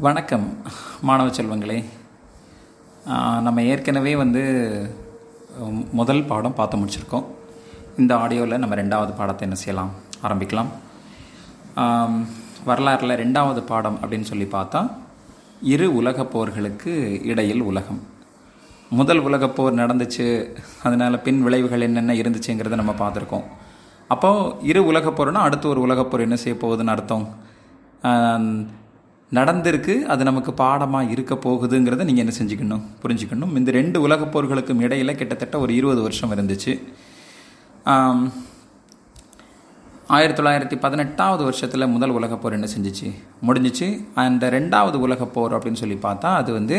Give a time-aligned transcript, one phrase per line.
[0.00, 0.44] வணக்கம்
[1.08, 1.76] மாணவ செல்வங்களே.
[3.46, 4.42] நம்ம ஏற்கனவே வந்து
[5.98, 7.26] முதல் பாடம் பார்த்து முடிச்சிருக்கோம்.
[7.98, 9.92] இந்த ஆடியோவில் நம்ம ரெண்டாவது பாடத்தை என்ன செய்யலாம்?
[10.26, 10.70] ஆரம்பிக்கலாம்.
[12.68, 14.82] வரலாறில் ரெண்டாவது பாடம் அப்படின்னு சொல்லி பார்த்தா
[15.74, 16.94] இரு உலகப் போர்களுக்கு
[17.32, 18.02] இடையில் உலகம்.
[19.00, 20.26] முதல் உலகப் போர் நடந்துச்சு
[20.82, 23.48] அதனால் பின் விளைவுகள் என்னென்ன இருந்துச்சுங்கிறத நம்ம பார்த்துருக்கோம்.
[24.08, 27.26] அப்போது இரு உலகப் போர்னால் அடுத்து ஒரு உலகப் போர் என்ன செய்ய போகுதுன்னு அர்த்தம்?
[29.32, 32.82] நடந்திருக்கு அது நமக்கு பாடமாக இருக்க போகுதுங்கிறத நீங்கள் என்ன செஞ்சுக்கணும்?
[33.02, 33.56] புரிஞ்சுக்கணும்.
[33.56, 36.72] இந்த ரெண்டு உலகப் போர்களுக்கும் இடையில் கிட்டத்தட்ட ஒரு இருபது வருஷம் இருந்துச்சு.
[40.06, 43.08] ஆயிரத்தி தொள்ளாயிரத்தி பதினெட்டாவது வருஷத்தில் முதல் உலகப் போர் என்ன செஞ்சுச்சு?
[43.46, 43.88] முடிஞ்சிச்சு.
[44.14, 46.78] அந்த ரெண்டாவது உலகப் போர் அப்படின்னு சொல்லி பார்த்தா அது வந்து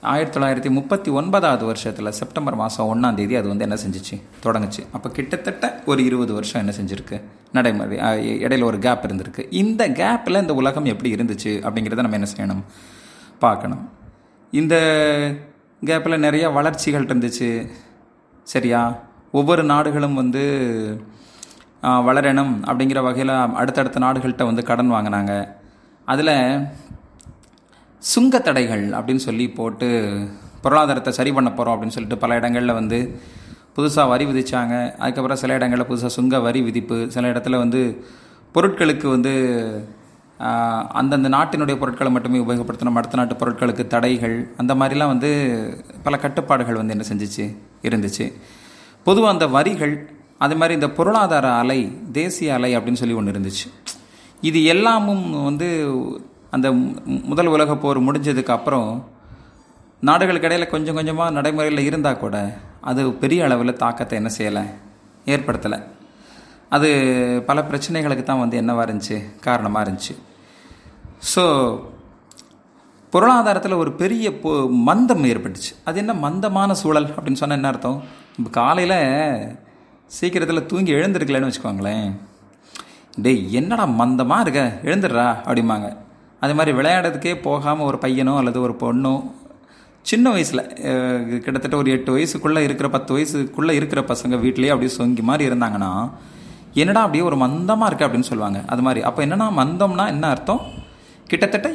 [0.00, 4.22] ஆயிரத்தி தொள்ளாயிரத்தி முப்பத்தி ஒன்பதாவது வருஷத்தில் செப்டம்பர் மாதம் ஒன்றாம் தேதி அது வந்து என்ன செஞ்சுச்சு?
[4.42, 4.86] தொடங்குச்சு.
[4.92, 7.22] அப்போ கிட்டத்தட்ட ஒரு இருபது வருஷம் என்ன செஞ்சுருக்கு?
[7.52, 7.98] நடைமுறை
[8.44, 9.46] இடையில ஒரு கேப் இருந்திருக்கு.
[9.50, 12.62] இந்த கேப்பில் இந்த உலகம் எப்படி இருந்துச்சு அப்படிங்கிறத நம்ம என்ன செய்யணும்?
[13.38, 13.90] பார்க்கணும்.
[14.50, 14.76] இந்த
[15.84, 17.70] கேப்பில் நிறைய வளர்ச்சிகள் இருந்துச்சு.
[18.42, 19.02] சரியா?
[19.32, 20.42] ஒவ்வொரு நாடுகளும் வந்து
[21.82, 25.48] வளரணும் அப்படிங்கிற வகையில் அடுத்தடுத்த நாடுகள்கிட்ட வந்து கடன் வாங்கினாங்க.
[26.04, 26.62] அதில்
[28.14, 29.88] சுங்கத் தடைகள் அப்படின்னு சொல்லி போட்டு
[30.62, 33.20] பொருளாதாரத்தை சரி பண்ண போகிறோம் அப்படின்னு சொல்லிட்டு பல இடங்களில் வந்து
[33.76, 34.92] புதுசாக வரி விதிச்சாங்க.
[34.96, 38.04] அதுக்கப்புறம் சில இடங்களில் புதுசாக சுங்க வரி விதிப்பு சில இடத்துல வந்து
[38.54, 39.34] பொருட்களுக்கு வந்து
[40.88, 42.92] அந்தந்த நாட்டினுடைய பொருட்களை மட்டுமே உபயோகப்படுத்தணும்.
[42.92, 45.30] அடுத்த நாட்டு பொருட்களுக்கு தடைகள் அந்த மாதிரிலாம் வந்து
[46.02, 47.56] பல கட்டுப்பாடுகள் வந்து என்ன செஞ்சிச்சு?
[47.82, 48.32] இருந்துச்சு.
[49.04, 53.72] பொதுவாக அந்த வரிகள் அது மாதிரி இந்த பொருளாதார அலை தேசிய அலை அப்படின்னு சொல்லி ஒன்று இருந்துச்சு.
[54.40, 55.68] இது எல்லாமும் வந்து
[56.54, 56.66] அந்த
[57.30, 58.88] முதல் உலக போர் முடிஞ்சதுக்கு அப்புறம்
[60.08, 62.36] நாடுகளுக்கு இடையில் கொஞ்சம் கொஞ்சமாக நடைமுறையில் இருந்தால் கூட
[62.88, 64.64] அது பெரிய அளவில் தாக்கத்தை என்ன செய்யலை?
[65.34, 65.78] ஏற்படுத்தலை.
[66.76, 66.88] அது
[67.48, 69.18] பல பிரச்சனைகளுக்கு தான் வந்து என்னவாக இருந்துச்சு?
[69.46, 70.14] காரணமாக இருந்துச்சு.
[71.32, 71.44] ஸோ
[73.12, 74.50] பொருளாதாரத்தில் ஒரு பெரிய பொ
[74.88, 75.72] மந்தம் ஏற்பட்டுச்சு.
[75.88, 78.00] அது என்ன மந்தமான சூழல் அப்படின்னு சொன்னால் என்ன அர்த்தம்?
[78.38, 78.98] இப்போ காலையில்
[80.16, 82.08] சீக்கிரத்தில் தூங்கி எழுந்திருக்கலன்னு வச்சுக்கோங்களேன்.
[83.24, 84.62] டேய் என்னடா மந்தமாக இருக்க?
[84.88, 85.88] எழுந்துடுறா அப்படிம்பாங்க.
[86.42, 89.14] அது மாதிரி விளையாடுறதுக்கே போகாமல் ஒரு பையனோ அல்லது ஒரு பொண்ணோ
[90.04, 90.62] சின்ன வயசில்
[91.44, 95.92] கிட்டத்தட்ட ஒரு எட்டு வயசுக்குள்ளே இருக்கிற பத்து வயசுக்குள்ளே இருக்கிற பசங்க வீட்லேயே அப்படியே சொங்கி மாதிரி இருந்தாங்கன்னா
[96.82, 98.58] என்னடா அப்படியே ஒரு மந்தமாக இருக்குது அப்படின்னு சொல்லுவாங்க.
[98.72, 99.00] அது மாதிரி.
[99.08, 100.62] அப்போ என்னன்னா மந்தம்னா என்ன அர்த்தம்?
[101.30, 101.68] கிட்டத்தட்ட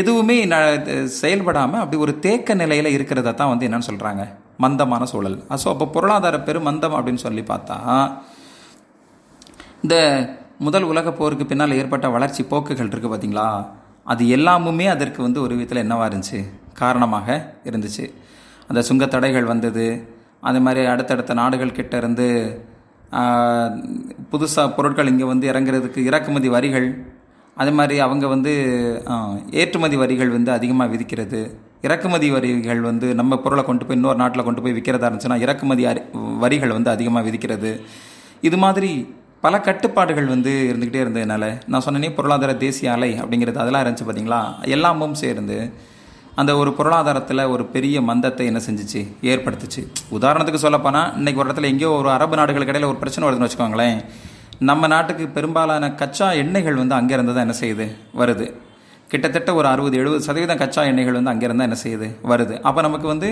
[0.00, 0.56] எதுவுமே ந
[1.20, 4.24] செயல்படாமல் அப்படி ஒரு தேக்க நிலையில் இருக்கிறத தான் வந்து என்னென்னு சொல்கிறாங்க
[4.64, 5.38] மந்தமான சூழல்.
[5.62, 7.76] ஸோ அப்போ பொருளாதார பெருமந்தம் அப்படின்னு சொல்லி பார்த்தா
[9.84, 9.96] இந்த
[10.66, 13.48] முதல் உலக போருக்கு பின்னால் ஏற்பட்ட வளர்ச்சி போக்குகள் இருக்குது பார்த்தீங்களா
[14.04, 16.44] அது எல்லாமுமே அதற்கு வந்து ஒரு விதத்தில் என்னவாக இருந்துச்சு?
[16.74, 18.12] காரணமாக இருந்துச்சு.
[18.68, 20.14] அந்த சுங்கத் தடைகள் வந்தது.
[20.40, 22.60] அது மாதிரி அடுத்தடுத்த நாடுகள் கிட்ட இருந்து
[24.32, 27.12] புதுசாக பொருட்கள் இங்கே வந்து இறங்குறதுக்கு இறக்குமதி வரிகள்
[27.54, 28.52] அது மாதிரி அவங்க வந்து
[29.50, 31.50] ஏற்றுமதி வரிகள் வந்து அதிகமாக விதிக்கிறது.
[31.82, 36.38] இறக்குமதி வரிகள் வந்து நம்ம பொருளை கொண்டு போய் இன்னொரு நாட்டில் கொண்டு போய் விற்கிறதா இருந்துச்சுன்னா இறக்குமதி அரி-
[36.38, 37.80] வரிகள் வந்து அதிகமாக விதிக்கிறது.
[38.40, 44.06] இது மாதிரி பல கட்டுப்பாடுகள் வந்து இருந்துக்கிட்டே இருந்ததுனால நான் சொன்னேனே பொருளாதார தேசிய அலை அப்படிங்கிறது அதெல்லாம் இருந்துச்சு
[44.08, 45.56] பார்த்தீங்களா எல்லாமும் சேர்ந்து
[46.34, 49.00] அந்த ஒரு பொருளாதாரத்தில் ஒரு பெரிய மந்தத்தை என்ன செஞ்சிச்சு?
[49.22, 49.82] ஏற்படுத்துச்சு.
[50.10, 53.98] உதாரணத்துக்கு சொல்லப்போனால் இன்னைக்கு ஒரு இடத்துல எங்கேயோ ஒரு அரபு நாடுகளுக்கு இடையில ஒரு பிரச்சனை வருதுன்னு வச்சுக்கோங்களேன்.
[54.58, 57.86] நம்ம நாட்டுக்கு பெரும்பாலான கச்சா எண்ணெய்கள் வந்து அங்கே இருந்து தான் என்ன செய்யுது?
[58.18, 58.46] வருது.
[59.08, 62.08] கிட்டத்தட்ட ஒரு அறுபது எழுபது சதவீதம் கச்சா எண்ணெய்கள் வந்து அங்கேருந்து தான் என்ன செய்யுது?
[62.28, 62.60] வருது.
[62.60, 63.30] அப்போ நமக்கு வந்து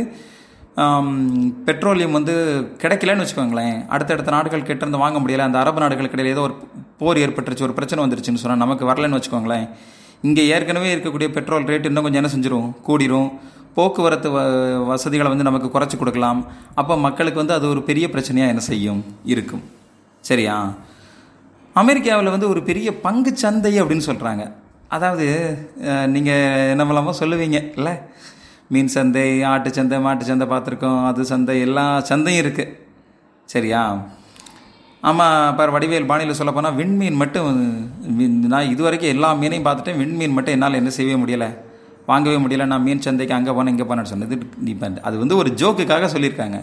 [1.67, 2.35] பெட்ரோலியம் வந்து
[2.83, 3.77] கிடைக்கலன்னு வச்சுக்கோங்களேன்.
[3.95, 5.45] அடுத்தடுத்த நாடுகள் கிட்ட இருந்து வாங்க முடியலை.
[5.49, 6.55] அந்த அரபு நாடுகளுக்கு இடையில ஏதோ ஒரு
[7.01, 9.67] போர் ஏற்பட்டுருச்சு ஒரு பிரச்சனை வந்துருச்சுன்னு சொன்னால் நமக்கு வரலன்னு வச்சுக்கோங்களேன்.
[10.29, 13.29] இங்கே ஏற்கனவே இருக்கக்கூடிய பெட்ரோல் ரேட் இன்னும் கொஞ்சம் என்ன செஞ்சிடும் கூடிரும்.
[13.77, 14.39] போக்குவரத்து வ
[14.93, 16.41] வசதிகளை வந்து நமக்கு குறைச்சி கொடுக்கலாம்.
[16.81, 19.01] அப்போ மக்களுக்கு வந்து அது ஒரு பெரிய பிரச்சனையாக என்ன செய்யும்?
[19.33, 19.63] இருக்கும்.
[20.25, 20.57] சரியா?
[21.83, 24.45] அமெரிக்காவில் வந்து ஒரு பெரிய பங்கு சந்தை அப்படின்னு சொல்கிறாங்க
[24.97, 25.27] அதாவது
[26.15, 27.95] நீங்கள் என்னமெல்லாமோ சொல்லுவீங்க இல்லை?
[28.75, 31.01] மீன் சந்தை ஆட்டு சந்தை மாட்டு சந்தை பார்த்துருக்கோம்.
[31.11, 32.75] அது சந்தை எல்லா சந்தையும் இருக்குது
[33.53, 33.83] சரியா?
[35.09, 37.49] ஆமாம் பார் வடிவேல் பாணியில் சொல்லப்போனால் விண்மீன் மட்டும்
[38.53, 41.49] நான் இது வரைக்கும் எல்லா மீனையும் பார்த்துட்டேன் விண்மீன் மட்டும் என்னால் என்ன செய்யவே முடியலை.
[42.11, 42.67] வாங்கவே முடியல.
[42.73, 44.37] நான் மீன் சந்தைக்கு அங்கே போனேன் இங்கே போனேன்னு சொன்னது
[44.75, 46.59] இப்போ அது வந்து ஒரு ஜோக்குக்காக சொல்லியிருக்காங்க.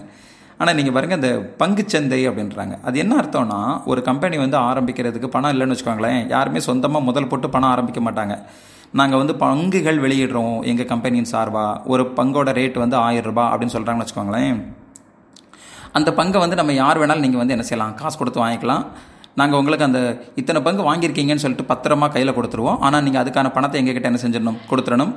[0.61, 1.31] ஆனால் நீங்கள் பாருங்கள் இந்த
[1.61, 2.75] பங்குச்சந்தை அப்படின்றாங்க.
[2.87, 3.59] அது என்ன அர்த்தம்னா
[3.91, 6.21] ஒரு கம்பெனி வந்து ஆரம்பிக்கிறதுக்கு பணம் இல்லைன்னு வச்சுக்கோங்களேன்.
[6.35, 8.35] யாருமே சொந்தமாக முதல் போட்டு பணம் ஆரம்பிக்க மாட்டாங்க.
[8.99, 10.57] நாங்கள் வந்து பங்குகள் வெளியிடுறோம்.
[10.71, 14.59] எங்கள் கம்பெனியின் சார்பாக ஒரு பங்கோட ரேட் வந்து ஆயிரம் ரூபாய் அப்படின்னு சொல்கிறாங்கன்னு வச்சுக்கோங்களேன்.
[15.97, 17.93] அந்த பங்கை வந்து நம்ம யார் வேணாலும் நீங்கள் வந்து என்ன செய்யலாம்?
[18.01, 18.85] காசு கொடுத்து வாங்கிக்கலாம்.
[19.39, 20.01] நாங்கள் உங்களுக்கு அந்த
[20.41, 22.77] இத்தனை பங்கு வாங்கியிருக்கீங்கன்னு சொல்லிட்டு பத்திரமா கையில் கொடுத்துருவோம்.
[22.85, 24.59] ஆனால் நீங்கள் அதுக்கான பணத்தை எங்ககிட்ட என்ன செஞ்சிடணும்?
[24.69, 25.11] கொடுத்துடணும்.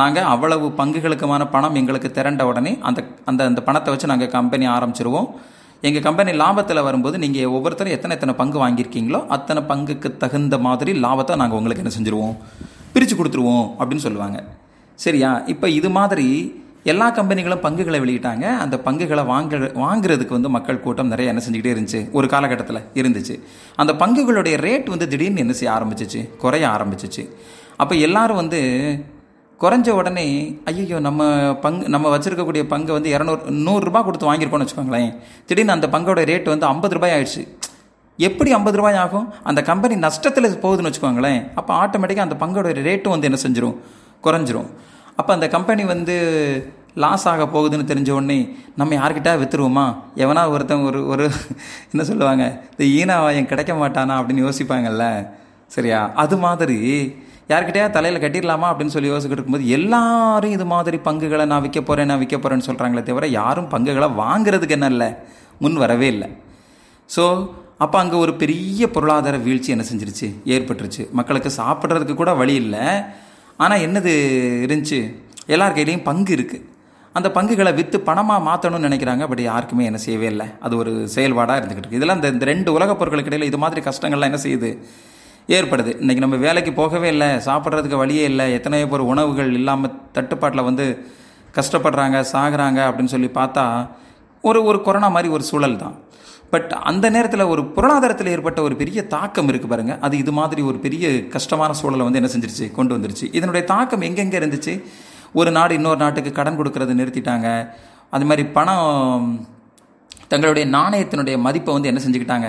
[0.00, 3.02] நாங்கள் அவ்வளவு பங்குகளுக்குமான பணம் எங்களுக்கு திரண்ட உடனே அந்த
[3.32, 5.28] அந்த அந்த பணத்தை வச்சு நாங்கள் கம்பெனி ஆரம்பிச்சிருவோம்.
[5.88, 11.36] எங்கள் கம்பெனி லாபத்தில் வரும்போது நீங்கள் ஒவ்வொருத்தரும் எத்தனை எத்தனை பங்கு வாங்கியிருக்கீங்களோ அத்தனை பங்குக்கு தகுந்த மாதிரி லாபத்தை
[11.42, 12.36] நாங்கள் உங்களுக்கு என்ன செஞ்சுருவோம்.
[12.94, 14.38] பிரித்து கொடுத்துருவோம் அப்படின்னு சொல்லுவாங்க.
[15.04, 15.30] சரியா?
[15.52, 16.26] இப்போ இது மாதிரி
[16.92, 18.44] எல்லா கம்பெனிகளும் பங்குகளை வெளியிட்டாங்க.
[18.64, 22.10] அந்த பங்குகளை வாங்க வாங்குறதுக்கு வந்து மக்கள் கூட்டம் நிறைய என்ன செஞ்சுக்கிட்டே இருந்துச்சு.
[22.10, 23.34] ஒரு காலகட்டத்தில் இருந்துச்சு.
[23.76, 26.36] அந்த பங்குகளுடைய ரேட் வந்து திடீர்னு என்ன செய்ய ஆரம்பிச்சிச்சு?
[26.36, 27.24] குறைய ஆரம்பிச்சிச்சு.
[27.76, 28.60] அப்போ எல்லாரும் வந்து
[29.60, 30.26] குறைஞ்ச உடனே
[30.64, 31.22] ஐயோ நம்ம
[31.54, 35.12] பங்கு நம்ம வச்சுருக்கக்கூடிய பங்கு வந்து இரநூறு நூறுரூபா கொடுத்து வாங்கியிருக்கோம்னு வச்சுக்கோங்களேன்.
[35.46, 37.42] திடீர்னு அந்த பங்கோட ரேட் வந்து ஐம்பது ரூபாய் ஆயிடுச்சு.
[38.16, 39.34] எப்படி ஐம்பது ரூபாய் ஆகும்?
[39.42, 41.52] அந்த கம்பெனி நஷ்டத்தில் போகுதுன்னு வச்சுக்கோங்களேன்.
[41.54, 43.76] அப்போ ஆட்டோமேட்டிக்காக அந்த பங்கோட ரேட்டும் வந்து என்ன செஞ்சிடும்
[44.22, 44.68] குறைஞ்சிரும்.
[45.16, 46.14] அப்போ அந்த கம்பெனி வந்து
[46.94, 51.24] லாஸ் ஆக போகுதுன்னு தெரிஞ்ச உடனே நம்ம யார்கிட்ட விற்றுருவோமா எவனா ஒருத்தன் ஒரு ஒரு
[51.92, 52.62] என்ன சொல்லுவாங்க?
[52.74, 54.16] இந்த ஈனாவாயம் கிடைக்க மாட்டானா?
[54.20, 55.28] அப்படின்னு யோசிப்பாங்கல்ல.
[55.66, 56.10] சரியா?
[56.14, 56.78] அது மாதிரி
[57.48, 62.18] யார்கிட்டயா தலையில் கட்டிடலாமா அப்படின்னு சொல்லி யோசிக்கிட்டு இருக்கும்போது எல்லாரும் இது மாதிரி பங்குகளை நான் விற்க போகிறேன் நான்
[62.18, 65.14] விற்க போகிறேன்னு சொல்கிறாங்களே தவிர யாரும் பங்குகளை வாங்குறதுக்கு என்ன இல்லை.
[65.58, 66.28] முன் வரவே இல்லை.
[67.16, 67.24] ஸோ
[67.80, 70.28] அப்போ அங்கே ஒரு பெரிய பொருளாதார வீழ்ச்சி என்ன செஞ்சிருச்சு?
[70.54, 71.02] ஏற்பட்டுருச்சு.
[71.12, 72.84] மக்களுக்கு சாப்பிட்றதுக்கு கூட வழி இல்லை.
[73.56, 74.12] ஆனால் என்னது
[74.66, 75.00] இருந்துச்சு?
[75.46, 76.62] எல்லார் கையிலையும் பங்கு இருக்குது
[77.14, 79.24] அந்த பங்குகளை விற்று பணமாக மாற்றணும்னு நினைக்கிறாங்க.
[79.30, 80.46] பட் யாருக்குமே என்ன செய்யவே இல்லை.
[80.60, 82.00] அது ஒரு செயல்பாடாக இருந்துக்கிட்டு இருக்கு.
[82.00, 84.70] இதெல்லாம் இந்த இந்த ரெண்டு உலகப் பொருட்களுக்கு இடையில் இது மாதிரி கஷ்டங்கள்லாம் என்ன செய்யுது?
[85.48, 85.92] ஏற்படுது.
[86.02, 87.28] இன்றைக்கி நம்ம வேலைக்கு போகவே இல்லை.
[87.48, 88.52] சாப்பிட்றதுக்கு வழியே இல்லை.
[88.52, 90.86] எத்தனையோ பேர் உணவுகள் இல்லாமல் தட்டுப்பாட்டில் வந்து
[91.58, 93.64] கஷ்டப்படுறாங்க சாகுறாங்க அப்படின்னு சொல்லி பார்த்தா
[94.44, 95.94] ஒரு ஒரு கொரோனா மாதிரி ஒரு சூழல் தான்
[96.54, 100.78] பட் அந்த நேரத்தில் ஒரு பொருளாதாரத்தில் ஏற்பட்ட ஒரு பெரிய தாக்கம் இருக்குது பாருங்கள் அது இது மாதிரி ஒரு
[100.84, 101.06] பெரிய
[101.36, 102.66] கஷ்டமான சூழலை வந்து என்ன செஞ்சிருச்சு?
[102.78, 103.26] கொண்டு வந்துருச்சு.
[103.38, 104.74] இதனுடைய தாக்கம் எங்கெங்கே இருந்துச்சு?
[105.40, 107.48] ஒரு நாடு இன்னொரு நாட்டுக்கு கடன் கொடுக்கறத நிறுத்திட்டாங்க.
[108.10, 109.48] அது மாதிரி பணம்
[110.32, 112.48] தங்களுடைய நாணயத்தினுடைய மதிப்பை வந்து என்ன செஞ்சுக்கிட்டாங்க?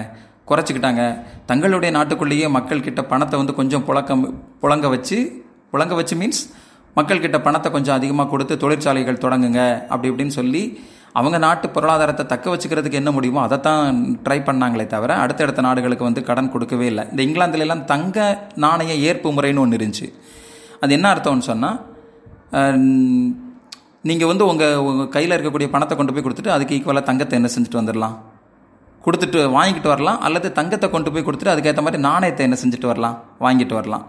[0.49, 1.03] குறைச்சிக்கிட்டாங்க.
[1.51, 4.23] தங்களுடைய நாட்டுக்குள்ளேயே மக்கள்கிட்ட பணத்தை வந்து கொஞ்சம் புழக்கம்
[4.61, 5.17] புழங்க வச்சு
[5.73, 6.43] புழங்க வச்சு மீன்ஸ்
[6.97, 9.61] மக்கள்கிட்ட பணத்தை கொஞ்சம் அதிகமாக கொடுத்து தொழிற்சாலைகள் தொடங்குங்க.
[9.93, 10.63] அப்படி இப்படின்னு சொல்லி
[11.19, 16.21] அவங்க நாட்டு பொருளாதாரத்தை தக்க வச்சுக்கிறதுக்கு என்ன முடியுமோ அதை தான் ட்ரை பண்ணாங்களே தவிர அடுத்தடுத்த நாடுகளுக்கு வந்து
[16.29, 17.03] கடன் கொடுக்கவே இல்லை.
[17.11, 18.17] இந்த இங்கிலாந்துல எல்லாம் தங்க
[18.65, 20.07] நாணய ஏற்பு முறைன்னு ஒன்று இருந்துச்சு.
[20.83, 21.77] அது என்ன அர்த்தம்னு சொன்னால்
[24.09, 27.81] நீங்கள் வந்து உங்கள் உங்கள் கையில் இருக்கக்கூடிய பணத்தை கொண்டு போய் கொடுத்துட்டு அதுக்கு ஈக்குவலாக தங்கத்தை என்ன செஞ்சுட்டு
[27.81, 28.17] வந்துடலாம்
[29.05, 33.17] கொடுத்துட்டு வாங்கிட்டு வரலாம் அல்லது தங்கத்தை கொண்டு போய் கொடுத்துட்டு அதுக்கேற்ற மாதிரி நாணயத்தை என்ன செஞ்சுட்டு வரலாம்?
[33.45, 34.05] வாங்கிட்டு வரலாம்.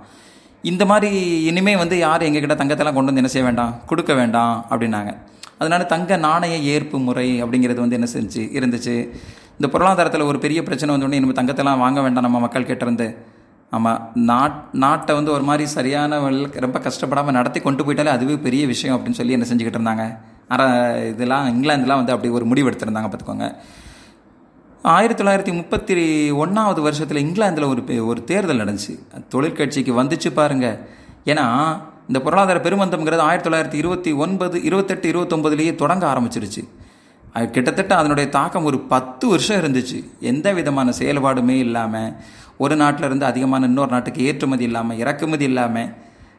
[0.71, 1.11] இந்த மாதிரி
[1.51, 3.73] இனிமேல் வந்து யார் எங்ககிட்ட தங்கத்தெல்லாம் கொண்டு வந்து என்ன செய்ய வேண்டாம்?
[3.91, 5.13] கொடுக்க வேண்டாம் அப்படின்னாங்க.
[5.59, 8.95] அதனால் தங்க நாணய ஏற்பு முறை அப்படிங்கிறது வந்து என்ன செஞ்சு இருந்துச்சு.
[9.59, 13.09] இந்த பொருளாதாரத்தில் ஒரு பெரிய பிரச்சனை வந்தோடனே நம்ம தங்கத்தெல்லாம் வாங்க வேண்டாம் நம்ம மக்கள் கிட்டேருந்து.
[13.71, 18.67] ஆமாம் நாட் நாட்டை வந்து ஒரு மாதிரி சரியான வழியில் ரொம்ப கஷ்டப்படாமல் நடத்தி கொண்டு போயிட்டாலே அதுவே பெரிய
[18.67, 20.05] விஷயம் அப்படின்னு சொல்லி என்ன செஞ்சுக்கிட்டு இருந்தாங்க.
[20.49, 23.49] ஆனால் இதெல்லாம் இங்கிலாந்துலாம் வந்து அப்படி ஒரு முடிவு எடுத்திருந்தாங்க பார்த்துக்கோங்க.
[24.83, 25.95] ஆயிரத்தி தொள்ளாயிரத்தி முப்பத்தி
[26.43, 28.95] ஒன்றாவது வருஷத்தில் இங்கிலாந்தில் ஒரு ஒரு தேர்தல் நடந்துச்சு.
[29.35, 30.79] தொழிற்கட்சிக்கு வந்துச்சு பாருங்கள்
[31.33, 31.47] ஏன்னா
[32.09, 36.63] இந்த பொருளாதார பெருமந்தம்ங்கிறது ஆயிரத்தி தொள்ளாயிரத்தி இருபத்தி ஒன்பது இருபத்தெட்டு இருபத்தொம்பதுலேயே தொடங்க ஆரம்பிச்சிருச்சு.
[37.33, 39.99] அது கிட்டத்தட்ட அதனுடைய தாக்கம் ஒரு பத்து வருஷம் இருந்துச்சு.
[40.21, 42.13] எந்த விதமான செயல்பாடுமே இல்லாமல்
[42.57, 45.91] ஒரு நாட்டில் இருந்து அதிகமான இன்னொரு நாட்டுக்கு ஏற்றுமதி இல்லாமல் இறக்குமதி இல்லாமல்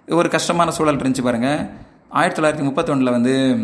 [0.07, 1.59] ஒரு கஷ்டமான சூழல் இருந்துச்சு பாருங்கள்
[2.09, 3.57] ஆயிரத்தி தொள்ளாயிரத்தி முப்பத்தொன்னில் வந்து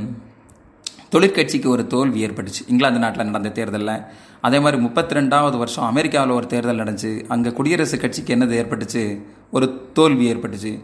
[1.13, 2.61] தொழிற்கட்சிக்கு ஒரு தோல்வி ஏற்பட்டுச்சு.
[2.67, 4.01] இங்கிலாந்து நாட்டில் நடந்த தேர்தலில்.
[4.41, 7.11] அதே மாதிரி முப்பத்தி ரெண்டாவது வருஷம் அமெரிக்காவில் ஒரு தேர்தல் நடந்துச்சு.
[7.27, 9.03] அங்கே குடியரசுக் கட்சிக்கு என்னது ஏற்பட்டுச்சு?
[9.51, 10.79] ஒரு தோல்வி ஏற்பட்டுச்சு.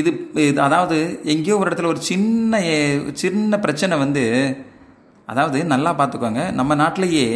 [0.00, 0.10] இது
[0.48, 0.96] இது அதாவது
[1.32, 2.60] எங்கேயோ ஒரு இடத்துல ஒரு சின்ன
[3.22, 4.24] சின்ன பிரச்சனை வந்து
[5.28, 7.26] அதாவது நல்லா பார்த்துக்கோங்க நம்ம நாட்டிலேயே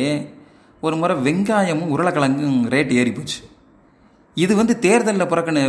[0.82, 3.41] ஒரு முறை வெங்காயமும் உருளைக்கிழங்கும் ரேட் ஏறி போச்சு.
[4.37, 5.62] இது வந்து தேர்தலில் புறக்கணு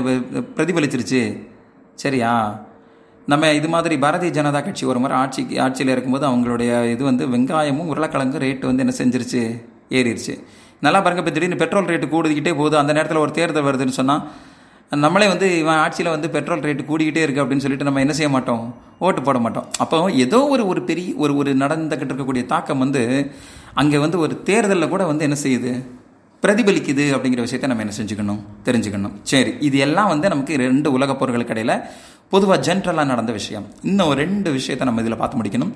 [0.57, 1.21] பிரதிபலிச்சிருச்சு.
[2.03, 2.31] சரியா?
[3.27, 7.91] நம்ம இது மாதிரி பாரதிய ஜனதா கட்சி ஒரு முறை ஆட்சிக்கு ஆட்சியில் இருக்கும்போது அவங்களுடைய இது வந்து வெங்காயமும்
[7.93, 9.43] உருளைக்கிழங்கும் ரேட்டு வந்து என்ன செஞ்சிருச்சு?
[9.97, 10.33] ஏறிடுச்சு
[10.85, 12.75] நல்லா பாருங்க இப்போ திடீர்னு பெட்ரோல் ரேட்டு கூடுதிக்கிட்டே போகுது.
[12.81, 14.23] அந்த நேரத்தில் ஒரு தேர்தல் வருதுன்னு சொன்னால்
[15.01, 18.63] நம்மளே வந்து இவன் ஆட்சியில் வந்து பெட்ரோல் ரேட்டு கூடிக்கிட்டே இருக்குது அப்படின்னு சொல்லிட்டு நம்ம என்ன செய்ய மாட்டோம்?
[19.05, 19.67] ஓட்டு போட மாட்டோம்.
[19.83, 23.01] அப்போ ஏதோ ஒரு ஒரு பெரிய ஒரு ஒரு நடந்துக்கிட்டு இருக்கக்கூடிய தாக்கம் வந்து
[23.73, 25.71] அங்கே வந்து ஒரு தேர்தலில் கூட வந்து என்ன செய்யுது?
[26.43, 28.41] பிரதிபலிக்குது அப்படிங்கிற விஷயத்த நம்ம என்ன செஞ்சுக்கணும்?
[28.67, 29.13] தெரிஞ்சுக்கணும்.
[29.31, 31.75] சரி இது எல்லாம் வந்து நமக்கு ரெண்டு உலகப் போர்களுக்கு இடையில்
[32.29, 33.65] பொதுவாக ஜென்ரலாக நடந்த விஷயம்.
[33.81, 35.73] இன்னும் ரெண்டு விஷயத்தை நம்ம இதில் பார்த்து முடிக்கணும்.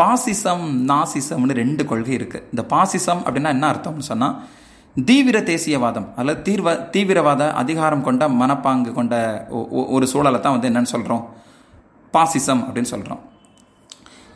[0.00, 4.36] பாசிசம் நாசிசம்னு ரெண்டு கொள்கை இருக்குது இந்த பாசிசம் அப்படின்னா என்ன அர்த்தம்னு சொன்னால்
[5.04, 11.34] தீவிர தேசியவாதம் அல்லது தீர்வ தீவிரவாத அதிகாரம் கொண்ட மனப்பாங்கு கொண்ட ஒரு சூழலை தான் வந்து என்னன்னு சொல்கிறோம்
[12.12, 13.32] பாசிசம் அப்படின்னு சொல்கிறோம்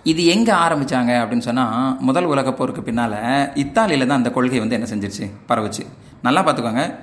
[0.03, 4.88] இது எங்கே ஆரம்பித்தாங்க அப்படின்னு சொன்னால் முதல் உலகப் போருக்கு பின்னால் இத்தாலியில் தான் அந்த கொள்கை வந்து என்ன
[4.95, 5.31] செஞ்சிருச்சு?
[5.49, 5.87] பரவுச்சு.
[6.23, 6.95] நல்லா பார்த்துக்கோங்க.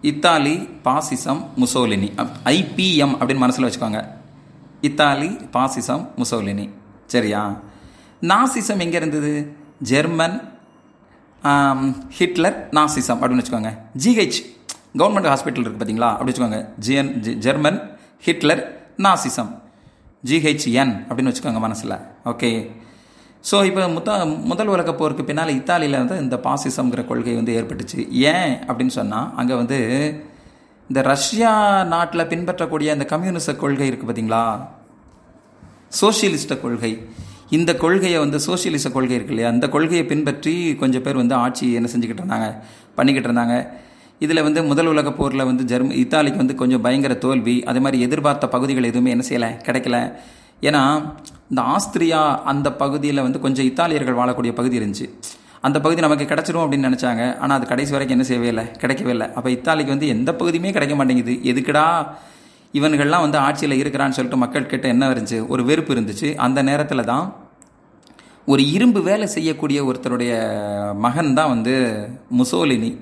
[0.00, 2.28] இத்தாலி பாசிசம் முசோலினி.
[2.44, 4.08] ஐபிஎம் அப்படின்னு மனசில் வச்சுக்கோங்க.
[4.80, 6.70] இத்தாலி பாசிசம் முசோலினி.
[7.06, 7.60] சரியா?
[8.20, 9.56] நாசிசம் எங்கே இருந்தது?
[9.78, 10.57] ஜெர்மன்
[12.18, 13.72] ஹிட்லர் நாசிசம் அப்படின்னு வச்சுக்கோங்க.
[14.04, 14.40] ஜிஹெச்
[15.00, 16.60] கவர்மெண்ட் ஹாஸ்பிட்டல் இருக்குது பார்த்தீங்களா அப்படி வச்சுக்கோங்க.
[16.86, 17.10] GN
[17.46, 17.78] German
[18.26, 18.62] Hitler
[19.06, 19.50] nazism.
[20.28, 21.96] GHN அப்படின்னு வச்சுக்கோங்க மனசில்.
[22.32, 22.50] ஓகே.
[23.48, 24.12] ஸோ இப்போ முத்த
[24.50, 27.98] முதல் உலக போருக்கு பின்னால் இத்தாலியில் வந்து இந்த பாசிசம்ங்கிற கொள்கை வந்து ஏற்பட்டுச்சு.
[28.32, 29.78] ஏன் அப்படின்னு சொன்னால் அங்கே வந்து
[30.90, 31.52] இந்த ரஷ்யா
[31.94, 34.42] நாட்டில் பின்பற்றக்கூடிய அந்த கம்யூனிச கொள்கை இருக்குது பார்த்தீங்களா
[36.00, 36.92] சோசியலிஸ்ட கொள்கை.
[37.50, 39.50] இந்த கொள்கையை வந்து சோசியலிச கொள்கை இருக்கு இல்லையா?
[39.50, 42.48] அந்த கொள்கையை பின்பற்றி கொஞ்சம் பேர் வந்து ஆட்சி என்ன செஞ்சுக்கிட்டு இருந்தாங்க
[42.94, 43.54] பண்ணிக்கிட்டு இருந்தாங்க.
[44.24, 48.48] இதில் வந்து முதல் உலகப் போரில் வந்து ஜெர்ம இத்தாலிக்கு வந்து கொஞ்சம் பயங்கர தோல்வி அதே மாதிரி எதிர்பார்த்த
[48.48, 49.98] பகுதிகள் எதுவுமே என்ன செய்யலை கிடைக்கல.
[50.62, 50.82] ஏன்னா
[51.50, 52.20] இந்த ஆஸ்திரியா
[52.52, 55.06] அந்த பகுதியில் வந்து கொஞ்சம் இத்தாலியர்கள் வாழக்கூடிய பகுதி இருந்துச்சு.
[55.60, 57.22] அந்த பகுதி நமக்கு கிடச்சிரும் அப்படின்னு நினச்சாங்க.
[57.38, 59.26] ஆனால் அது கடைசி வரைக்கும் என்ன செய்யவே இல்லை கிடைக்கவே இல்லை.
[59.32, 61.34] அப்போ இத்தாலிக்கு வந்து எந்த பகுதியுமே கிடைக்க மாட்டேங்குது.
[61.52, 61.86] எதுக்குடா
[62.72, 65.46] இவன்கள்லாம் வந்து ஆட்சியில் இருக்கிறான்னு சொல்லிட்டு மக்கள் கிட்ட என்ன இருந்துச்சு?
[65.46, 66.34] ஒரு வெறுப்பு இருந்துச்சு.
[66.34, 67.34] அந்த நேரத்தில் தான்
[68.46, 70.32] ஒரு இரும்பு வேலை செய்யக்கூடிய ஒருத்தருடைய
[70.94, 71.74] மகன் தான் வந்து
[72.38, 72.98] முசோலினி.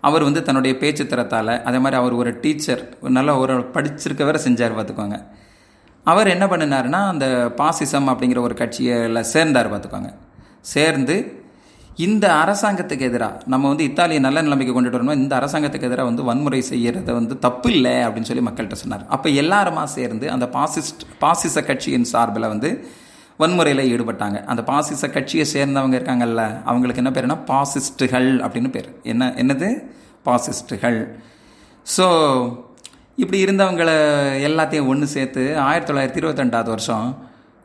[0.00, 4.76] அவர் வந்து தன்னுடைய பேச்சு தரத்தால் அதே மாதிரி அவர் ஒரு டீச்சர் நல்ல ஒரு படிச்சிருக்க வேற செஞ்சார்
[4.78, 5.26] பார்த்துக்கோங்க.
[6.04, 10.14] அவர் என்ன பண்ணினாருன்னா அந்த பாசிசம் அப்படிங்கிற ஒரு கட்சியில் சேர்ந்தார் பார்த்துக்கோங்க.
[10.60, 11.45] சேர்ந்து
[12.04, 16.64] இந்த அரசாங்கத்துக்கு எதிராக நம்ம வந்து இத்தாலியை நல்ல நிலைமைக்கு கொண்டுட்டு வரணும் இந்த அரசாங்கத்துக்கு எதிராக வந்து வன்முறை
[16.70, 19.06] செய்கிறத வந்து தப்பு இல்லை அப்படின்னு சொல்லி மக்கள்கிட்ட சொன்னார்.
[19.08, 22.70] அப்போ எல்லாருமா சேர்ந்து அந்த பாசிஸ்ட் பாசிச கட்சியின் சார்பில் வந்து
[23.38, 24.44] வன்முறையில் ஈடுபட்டாங்க.
[24.44, 28.88] அந்த பாசிச கட்சியை சேர்ந்தவங்க இருக்காங்கல்ல அவங்களுக்கு என்ன பேருனா பாசிஸ்டுகள் அப்படின்னு பேர்.
[29.02, 29.70] என்ன என்னது?
[30.28, 30.98] பாசிஸ்டுகள்.
[31.96, 32.06] ஸோ
[33.16, 33.96] இப்படி இருந்தவங்களை
[34.48, 37.06] எல்லாத்தையும் ஒன்று சேர்த்து ஆயிரத்தி தொள்ளாயிரத்தி இருபத்தெண்டாவது வருஷம்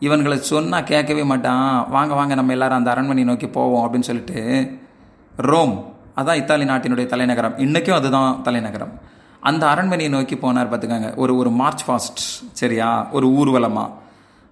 [0.05, 1.89] இவன்களை சொன்னால் கேட்கவே மாட்டான்.
[1.95, 4.39] வாங்க வாங்க நம்ம எல்லாரும் அந்த அரண்மனை நோக்கி போவோம் அப்படின்னு சொல்லிட்டு
[5.49, 5.73] ரோம்
[6.19, 7.57] அதான் இத்தாலி நாட்டினுடைய தலைநகரம்.
[7.65, 8.93] இன்றைக்கும் அதுதான் தலைநகரம்.
[9.49, 11.09] அந்த அரண்மனையை நோக்கி போனார் பார்த்துக்கோங்க.
[11.15, 12.23] ஒரு ஒரு மார்ச் ஃபாஸ்ட்
[12.61, 12.89] சரியா?
[13.11, 13.89] ஒரு ஊர்வலமாக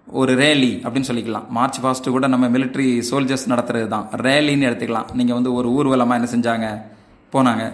[0.07, 1.47] ஒரு ரேலி அப்படின்னு சொல்லிக்கலாம்.
[1.57, 5.09] மார்ச் ஃபாஸ்ட்டு கூட நம்ம மிலிட்ரி சோல்ஜர்ஸ் நடத்துறது தான் ரேலின்னு எடுத்துக்கலாம்.
[5.19, 6.67] நீங்கள் வந்து ஒரு ஊர்வலமாக என்ன செஞ்சாங்க?
[7.33, 7.65] போனாங்க.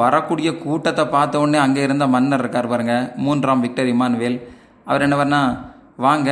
[0.00, 4.38] வரக்கூடிய கூட்டத்தை பார்த்த உடனே அங்கே இருந்த மன்னர் இருக்கார் பாருங்கள் மூன்றாம் விக்டர் இமானுவேல்.
[4.84, 5.50] அவர் என்ன பண்ணால்
[5.96, 6.30] வாங்க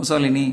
[0.00, 0.44] முசோலினி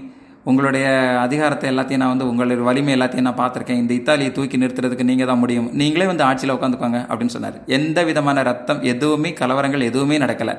[0.43, 0.87] உங்களுடைய
[1.19, 3.79] அதிகாரத்தை எல்லாத்தையும் நான் வந்து உங்களுடைய வலிமை எல்லாத்தையும் நான் பார்த்துருக்கேன்.
[3.83, 5.69] இந்த இத்தாலியை தூக்கி நிறுத்துறதுக்கு நீங்கள் தான் முடியும்.
[5.73, 7.57] நீங்களே வந்து ஆட்சியில் உட்காந்துக்கோங்க அப்படின்னு சொன்னார்.
[7.67, 10.55] எந்த விதமான ரத்தம் எதுவுமே கலவரங்கள் எதுவுமே நடக்கலை.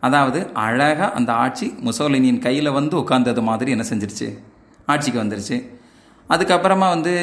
[0.00, 4.28] அதாவது அழகாக அந்த ஆட்சி முசோலினியின் கையில் வந்து உட்காந்தது மாதிரி என்ன செஞ்சிருச்சு?
[4.86, 5.56] ஆட்சிக்கு வந்துருச்சு.
[6.30, 7.14] அதுக்கப்புறமா வந்து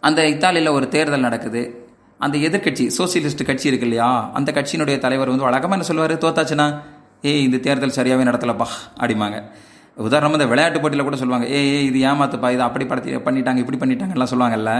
[0.00, 1.62] அந்த இத்தாலியில் ஒரு தேர்தல் நடக்குது.
[2.18, 4.30] அந்த எதிர்கட்சி சோசியலிஸ்ட் கட்சி இருக்கு இல்லையா?
[4.32, 6.14] அந்த கட்சியினுடைய தலைவர் வந்து வழக்கமாக என்ன சொல்லுவார்?
[6.24, 6.66] தோத்தாச்சுன்னா
[7.30, 8.68] ஏய் இந்த தேர்தல் சரியாகவே நடத்தலப்பா
[9.00, 9.38] அப்படிம்பாங்க.
[10.08, 13.78] உதாரணமாக இந்த விளையாட்டு போட்டியில் கூட சொல்லுவாங்க ஏய் ஏய் இது ஏமாத்துப்பா இது அப்படி படத்தி பண்ணிட்டாங்க இப்படி
[13.82, 14.72] பண்ணிட்டாங்கலாம் சொல்லுவாங்கல்ல.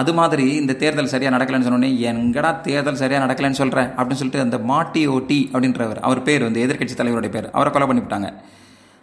[0.00, 4.58] அது மாதிரி இந்த தேர்தல் சரியாக நடக்கலைன்னு சொன்னோடனே எங்கடா தேர்தல் சரியாக நடக்கலைன்னு சொல்கிறேன் அப்படின்னு சொல்லிட்டு அந்த
[4.70, 8.30] மாட்டி ஓட்டி அப்படின்றவர் அவர் பேர் வந்து எதிர்கட்சி தலைவருடைய பேர் அவரை கொலை பண்ணிவிட்டாங்க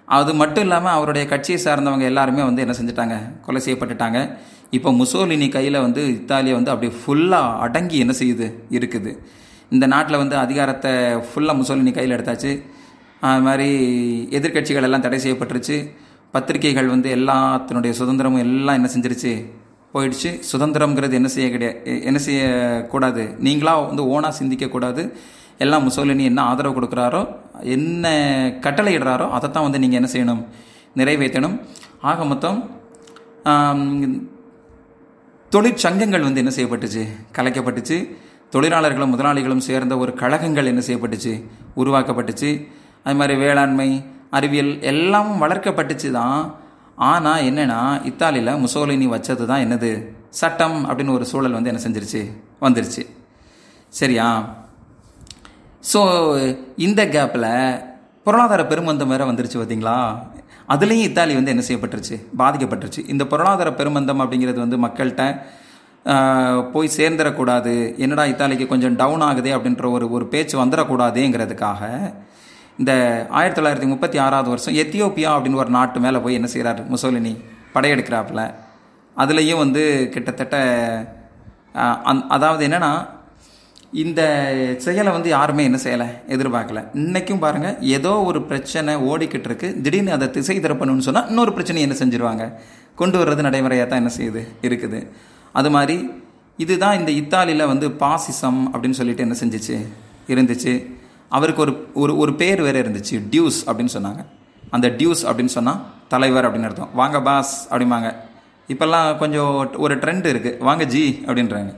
[0.07, 3.15] அது மட்டும் இல்லாமல் அவருடைய கட்சியை சார்ந்தவங்க எல்லாருமே வந்து என்ன செஞ்சுட்டாங்க?
[3.45, 4.19] கொலை செய்யப்பட்டுட்டாங்க.
[4.77, 8.47] இப்போ முசோலினி கையில் வந்து இத்தாலியை வந்து அப்படி ஃபுல்லாக அடங்கி என்ன செய்யுது?
[8.69, 9.11] இருக்குது.
[9.75, 10.91] இந்த நாட்டில் வந்து அதிகாரத்தை
[11.27, 12.51] ஃபுல்லாக முசோலினி கையில் எடுத்தாச்சு.
[13.27, 13.69] அது மாதிரி
[14.37, 15.77] எதிர்கட்சிகள் எல்லாம் தடை செய்யப்பட்டுருச்சு.
[16.35, 19.33] பத்திரிகைகள் வந்து எல்லாத்தினுடைய சுதந்திரமும் எல்லாம் என்ன செஞ்சிருச்சு?
[19.93, 20.29] போயிடுச்சு.
[20.51, 25.03] சுதந்திரம்ங்கிறது என்ன செய்ய கிடையாது என்ன செய்யக்கூடாது நீங்களாக வந்து ஓனாக சிந்திக்கக்கூடாது
[25.63, 27.21] எல்லாம் முசோலினி என்ன ஆதரவு கொடுக்குறாரோ
[27.75, 28.05] என்ன
[28.65, 30.41] கட்டளையிடுறாரோ அதை அதைத்தான் வந்து நீங்கள் என்ன செய்யணும்?
[30.99, 31.55] நிறைவேற்றணும்.
[32.09, 32.59] ஆக மொத்தம்
[35.51, 37.03] தொழிற்சங்கங்கள் வந்து என்ன செய்யப்பட்டுச்சு?
[37.37, 37.97] கலைக்கப்பட்டுச்சு.
[38.53, 41.33] தொழிலாளர்களும் முதலாளிகளும் சேர்ந்த ஒரு கழகங்கள் என்ன செய்யப்பட்டுச்சு?
[41.81, 42.49] உருவாக்கப்பட்டுச்சு.
[43.03, 43.89] அது மாதிரி வேளாண்மை
[44.29, 46.41] அறிவியல் எல்லாம் வளர்க்கப்பட்டுச்சு தான்.
[46.95, 49.91] ஆனால் என்னென்னா இத்தாலியில் முசோலினி வச்சது தான் என்னது?
[50.29, 52.21] சட்டம் அப்படின்னு ஒரு சூழல் வந்து என்ன செஞ்சிருச்சு?
[52.61, 53.03] வந்துருச்சு.
[53.99, 54.27] சரியா?
[55.93, 56.01] ஸோ
[56.77, 57.49] இந்த கேப்பில்
[58.23, 59.97] பொருளாதார பெருமந்தம் வேற வந்துருச்சு பார்த்தீங்களா
[60.69, 62.15] அதுலேயும் இத்தாலி வந்து என்ன செய்யப்பட்டுருச்சு?
[62.37, 63.01] பாதிக்கப்பட்டுருச்சு.
[63.07, 65.23] இந்த பொருளாதார பெருமந்தம் அப்படிங்கிறது வந்து மக்கள்கிட்ட
[66.73, 67.73] போய் சேர்ந்துடக்கூடாது.
[67.97, 71.81] என்னடா இத்தாலிக்கு கொஞ்சம் டவுன் ஆகுது அப்படின்ற ஒரு ஒரு பேச்சு வந்துடக்கூடாதுங்கிறதுக்காக
[72.81, 72.91] இந்த
[73.29, 77.33] ஆயிரத்தி தொள்ளாயிரத்தி முப்பத்தி ஆறாவது வருஷம் எத்தியோப்பியா அப்படின்னு ஒரு நாட்டு மேலே போய் என்ன செய்கிறார் முசோலினி?
[77.75, 78.41] படையெடுக்கிறாப்புல.
[79.17, 80.55] அதுலேயும் வந்து கிட்டத்தட்ட
[82.11, 82.91] அந் அதாவது என்னென்னா
[84.03, 84.21] இந்த
[84.77, 86.81] செயலை வந்து யாருமே என்ன செய்யலை எதிர்பார்க்கல.
[86.93, 89.69] இன்றைக்கும் பாருங்கள் ஏதோ ஒரு பிரச்சனை ஓடிக்கிட்டு இருக்கு.
[89.81, 92.45] திடீர்னு அதை திசை திறப்பணும்னு சொன்னால் இன்னொரு பிரச்சனை என்ன செஞ்சுருவாங்க?
[92.95, 94.41] கொண்டு வர்றது நடைமுறையாக தான் என்ன செய்யுது?
[94.67, 95.01] இருக்குது.
[95.53, 95.97] அது மாதிரி
[96.63, 99.77] இதுதான் இந்த இத்தாலியில் வந்து பாசிசம் அப்படின்னு சொல்லிட்டு என்ன செஞ்சிச்சு?
[100.33, 100.73] இருந்துச்சு.
[101.29, 103.15] அவருக்கு ஒரு ஒரு ஒரு பேர் வேறு இருந்துச்சு.
[103.31, 104.21] டியூஸ் அப்படின்னு சொன்னாங்க.
[104.75, 106.91] அந்த டியூஸ் அப்படின்னு சொன்னால் தலைவர் அப்படின்னு அர்த்தம்.
[106.93, 108.09] வாங்க பாஸ் அப்படிம்பாங்க.
[108.73, 111.71] இப்போல்லாம் கொஞ்சம் ஒரு ட்ரெண்ட் இருக்குது வாங்க ஜி அப்படின்றாங்க.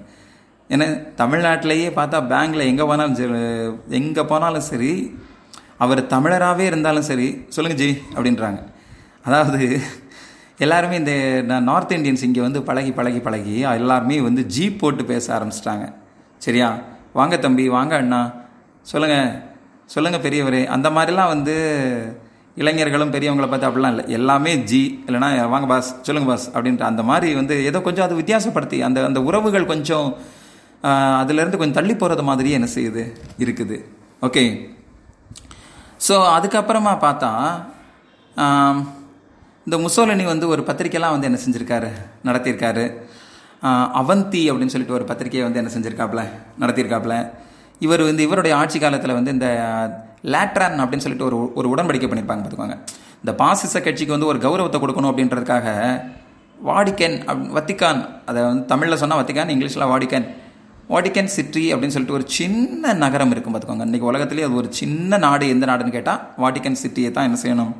[0.69, 0.85] ஏன்னா
[1.21, 3.39] தமிழ்நாட்டிலேயே பார்த்தா பேங்கில் எங்கே போனாலும் சரி
[4.01, 4.91] எங்கே போனாலும் சரி
[5.83, 8.59] அவர் தமிழராகவே இருந்தாலும் சரி சொல்லுங்கள் ஜி அப்படின்றாங்க.
[9.25, 9.59] அதாவது
[10.63, 11.13] எல்லாருமே இந்த
[11.69, 15.85] நார்த் இந்தியன்ஸ் இங்கே வந்து பழகி பழகி பழகி எல்லாருமே வந்து ஜீப் போட்டு பேச ஆரம்பிச்சிட்டாங்க.
[16.45, 16.69] சரியா?
[17.19, 18.21] வாங்க தம்பி வாங்க அண்ணா.
[18.91, 19.33] சொல்லுங்கள்
[19.93, 20.61] சொல்லுங்கள் பெரியவரே.
[20.75, 21.55] அந்த மாதிரிலாம் வந்து
[22.61, 24.05] இளைஞர்களும் பெரியவங்களை பார்த்து அப்படிலாம் இல்லை.
[24.17, 28.77] எல்லாமே ஜி இல்லைனா வாங்க பாஸ் சொல்லுங்கள் பாஸ் அப்படின்ட்டு அந்த மாதிரி வந்து ஏதோ கொஞ்சம் அது வித்தியாசப்படுத்தி
[28.87, 30.07] அந்த அந்த உறவுகள் கொஞ்சம்
[31.21, 33.03] அதுலேருந்து கொஞ்சம் தள்ளி போகிறது மாதிரியே என்ன செய்யுது
[33.43, 33.77] இருக்குது.
[34.27, 34.43] ஓகே
[36.07, 37.31] ஸோ அதுக்கப்புறமா பார்த்தா
[39.65, 41.87] இந்த முசோலினி வந்து ஒரு பத்திரிக்கைலாம் வந்து என்ன செஞ்சுருக்காரு?
[42.25, 42.93] நடத்தியிருக்காரு.
[43.65, 46.23] அவந்தி அப்படின்னு சொல்லிட்டு ஒரு பத்திரிக்கையை வந்து என்ன செஞ்சுருக்காப்புல?
[46.59, 47.29] நடத்தியிருக்காப்புல.
[47.79, 49.47] இவர் வந்து இவருடைய ஆட்சி காலத்தில் வந்து இந்த
[50.23, 52.79] லேட்ரான் அப்படின்னு சொல்லிட்டு ஒரு ஒரு உடன்படிக்கை பண்ணியிருப்பாங்க பார்த்துக்கோங்க.
[53.15, 55.99] இந்த பாசிச கட்சிக்கு வந்து ஒரு கௌரவத்தை கொடுக்கணும் அப்படின்றதுக்காக
[56.65, 60.27] வாடிக்கன் அப்- வத்திக்கான் அதை வந்து தமிழில் சொன்னால் வத்திக்கான் இங்கிலீஷில் வாடிக்கன்
[60.89, 63.83] வாடிக்கன் சிட்டி அப்படின்னு சொல்லிட்டு ஒரு சின்ன நகரம் இருக்கும் பார்த்துக்கோங்க.
[63.83, 67.73] இன்றைக்கி உலகத்துலேயே அது ஒரு சின்ன நாடு எந்த நாடுன்னு கேட்டால் வாடிக்கன் சிட்டியை தான் என்ன செய்யணும்?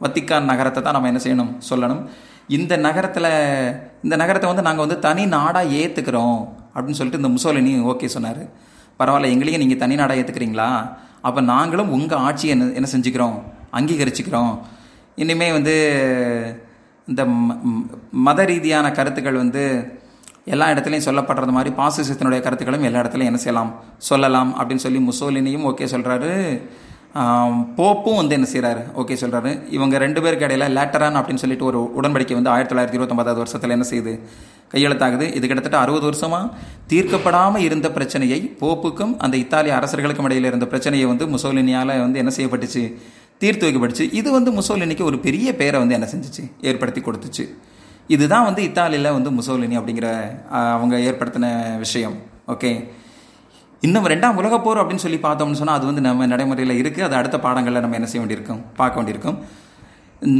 [0.00, 2.08] வத்திக்கான் நகரத்தை தான் நம்ம என்ன செய்யணும் சொல்லணும்.
[2.48, 8.06] இந்த நகரத்தில் இந்த நகரத்தை வந்து நாங்கள் வந்து தனி நாடாக ஏற்றுக்கிறோம் அப்படின்னு சொல்லிட்டு இந்த முசோலினி ஓகே
[8.06, 8.42] சொன்னார்.
[8.98, 13.42] பரவாயில்ல எங்களையும் நீங்கள் தனி நாடாக ஏற்றுக்கிறீங்களா அப்போ நாங்களும் உங்கள் ஆட்சியை என்ன என்ன செஞ்சுக்கிறோம்?
[13.72, 14.58] அங்கீகரிச்சுக்கிறோம்.
[15.16, 15.74] இனிமேல் வந்து
[17.06, 17.58] இந்த ம-
[18.10, 19.94] மத ரீதியான கருத்துக்கள் வந்து
[20.44, 23.74] எல்லா இடத்துலையும் சொல்லப்படுறது மாதிரி பாசிசத்தினுடைய கருத்துக்களும் எல்லா இடத்துலையும் என்ன செய்யலாம்?
[23.98, 26.62] சொல்லலாம் அப்படின்னு சொல்லி முசோலினியும் ஓகே சொல்கிறாரு
[27.78, 32.32] போப்பும் வந்து என்ன செய்கிறாரு ஓகே சொல்கிறாரு இவங்க ரெண்டு பேருக்கு இடையில லேட்டரான் அப்படின்னு சொல்லிட்டு ஒரு உடன்படிக்கை
[32.32, 34.18] வந்து ஆயிரத்தி தொள்ளாயிரத்தி இருபத்தொன்பதாவது வருஷத்தில் என்ன செய்யுது?
[34.72, 35.34] கையெழுத்தாகுது.
[35.34, 36.48] இது கிட்டத்தட்ட அறுபது வருஷமாக
[36.88, 42.94] தீர்க்கப்படாமல் இருந்த பிரச்சனையை போப்புக்கும் அந்த இத்தாலிய அரசர்களுக்கும் இடையில இருந்த பிரச்சனையை வந்து முசோலினியால் வந்து என்ன செய்யப்பட்டுச்சு?
[43.38, 44.12] தீர்த்து வைக்கப்பட்டுச்சு.
[44.12, 46.50] இது வந்து முசோலினிக்கு ஒரு பெரிய பேரை வந்து என்ன செஞ்சுச்சு?
[46.62, 47.48] ஏற்படுத்தி கொடுத்துச்சு.
[48.06, 50.08] இதுதான் வந்து இத்தாலியில் வந்து முசோலினி அப்படிங்கிற
[50.50, 52.16] அவங்க ஏற்படுத்தின விஷயம்.
[52.48, 52.88] ஓகே
[53.86, 57.36] இன்னும் ரெண்டாம் உலக போர் அப்படின்னு சொல்லி பார்த்தோம்னு சொன்னால் அது வந்து நம்ம நடைமுறையில் இருக்குது அது அடுத்த
[57.44, 58.60] பாடங்களில் நம்ம என்ன செய்ய வேண்டியிருக்கும்?
[58.80, 59.38] பார்க்க வேண்டியிருக்கும்.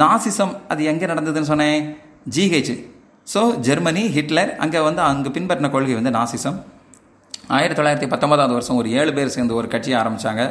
[0.02, 1.78] நாசிசம் அது எங்கே நடந்ததுன்னு சொன்னேன்?
[2.36, 2.74] ஜிஹெச்
[3.32, 6.58] ஸோ ஜெர்மனி ஹிட்லர் அங்கே வந்து அங்கே பின்பற்றின கொள்கை வந்து நாசிசம்.
[7.56, 10.44] ஆயிரத்தி தொள்ளாயிரத்தி பத்தொன்பதாவது வருஷம் ஒரு ஏழு பேர் சேர்ந்து ஒரு கட்சியை ஆரம்பித்தாங்க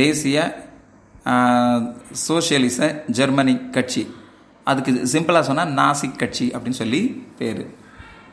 [0.00, 0.38] தேசிய
[2.26, 2.78] சோசியலிச
[3.18, 4.02] ஜெர்மனி கட்சி.
[4.70, 7.02] அதுக்கு சிம்பிளாக சொன்னால் நாசிக் கட்சி அப்படின்னு சொல்லி
[7.38, 7.62] பேர்.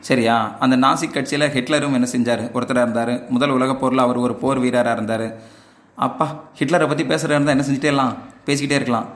[0.00, 0.56] சரியா?
[0.58, 2.42] அந்த நாசிக் கட்சியில் ஹிட்லரும் என்ன செஞ்சார்?
[2.56, 3.12] ஒருத்தராக இருந்தார்.
[3.28, 5.26] முதல் உலகப் போரில் அவர் ஒரு போர் வீரராக இருந்தார்.
[5.94, 6.26] அப்பா
[6.58, 8.14] ஹிட்லரை பற்றி பேசுகிறா இருந்தால் என்ன செஞ்சுட்டே இருக்கலாம்.
[8.46, 9.08] பேசிக்கிட்டே இருக்கலாம்.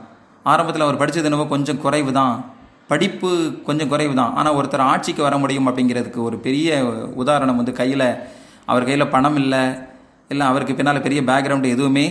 [0.42, 2.34] ஆரம்பத்தில் அவர் படித்தது என்னவோ கொஞ்சம் குறைவு தான்
[2.88, 3.30] படிப்பு
[3.66, 6.84] கொஞ்சம் குறைவு தான் ஆனால் ஒருத்தர் ஆட்சிக்கு வர முடியும் அப்படிங்கிறதுக்கு ஒரு பெரிய
[7.22, 8.08] உதாரணம் வந்து கையில்
[8.66, 9.62] அவர் கையில் பணம் இல்லை.
[10.28, 12.06] இல்லை அவருக்கு பின்னால் பெரிய பேக்ரவுண்டு எதுவுமே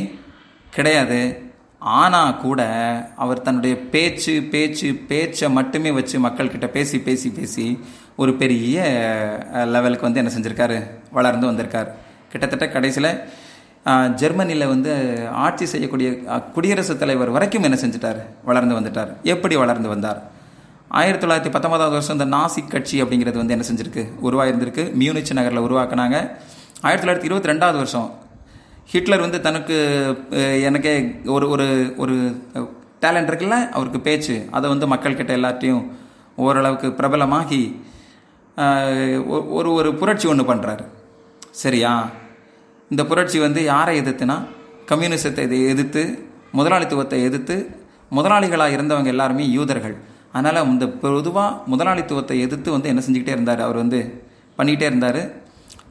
[0.70, 1.50] கிடையாது.
[1.80, 2.62] ஆனால் கூட
[3.24, 7.66] அவர் தன்னுடைய பேச்சு பேச்சு பேச்சை மட்டுமே வச்சு மக்கள்கிட்ட பேசி பேசி பேசி
[8.16, 8.78] ஒரு பெரிய
[9.74, 10.78] லெவலுக்கு வந்து என்ன செஞ்சுருக்காரு?
[11.12, 11.90] வளர்ந்து வந்திருக்கார்.
[12.32, 13.14] கிட்டத்தட்ட கடைசியில்
[14.16, 14.92] ஜெர்மனியில் வந்து
[15.46, 16.12] ஆட்சி செய்யக்கூடிய
[16.56, 18.20] குடியரசுத் தலைவர் வரைக்கும் என்ன செஞ்சிட்டார்?
[18.44, 19.12] வளர்ந்து வந்துட்டார்.
[19.24, 20.20] எப்படி வளர்ந்து வந்தார்?
[21.00, 24.04] ஆயிரத்தி தொள்ளாயிரத்தி பத்தொன்பதாவது வருஷம் இந்த நாசிக் கட்சி அப்படிங்கிறது வந்து என்ன செஞ்சிருக்கு?
[24.28, 24.84] உருவாயிருந்திருக்கு.
[25.02, 26.18] மியூனிச் நகரில் உருவாக்குனாங்க.
[26.82, 28.10] ஆயிரத்தி தொள்ளாயிரத்தி இருபத்தி ரெண்டாவது வருஷம்
[28.92, 29.78] ஹிட்லர் வந்து தனக்கு
[30.64, 30.94] எனக்கே
[31.26, 32.16] ஒரு ஒரு ஒரு
[33.02, 33.58] டேலண்ட் இருக்குல்ல?
[33.78, 34.36] அவருக்கு பேச்சு.
[34.52, 35.84] அதை வந்து மக்கள்கிட்ட எல்லாத்தையும்
[36.36, 37.62] ஓரளவுக்கு பிரபலமாகி
[39.58, 40.86] ஒரு ஒரு புரட்சி ஒன்று பண்ணுறாரு
[41.52, 42.10] சரியா?
[42.90, 44.36] இந்த புரட்சி வந்து யாரை எதிர்த்துனா
[44.92, 46.02] கம்யூனிசத்தை இதை எதிர்த்து
[46.54, 47.56] முதலாளித்துவத்தை எதிர்த்து
[48.12, 49.96] முதலாளிகளாக இருந்தவங்க எல்லாருமே யூதர்கள்.
[50.32, 53.62] அதனால் இந்த பொதுவாக முதலாளித்துவத்தை எதிர்த்து வந்து என்ன செஞ்சுக்கிட்டே இருந்தார்?
[53.62, 54.00] அவர் வந்து
[54.58, 55.22] பண்ணிக்கிட்டே இருந்தார்.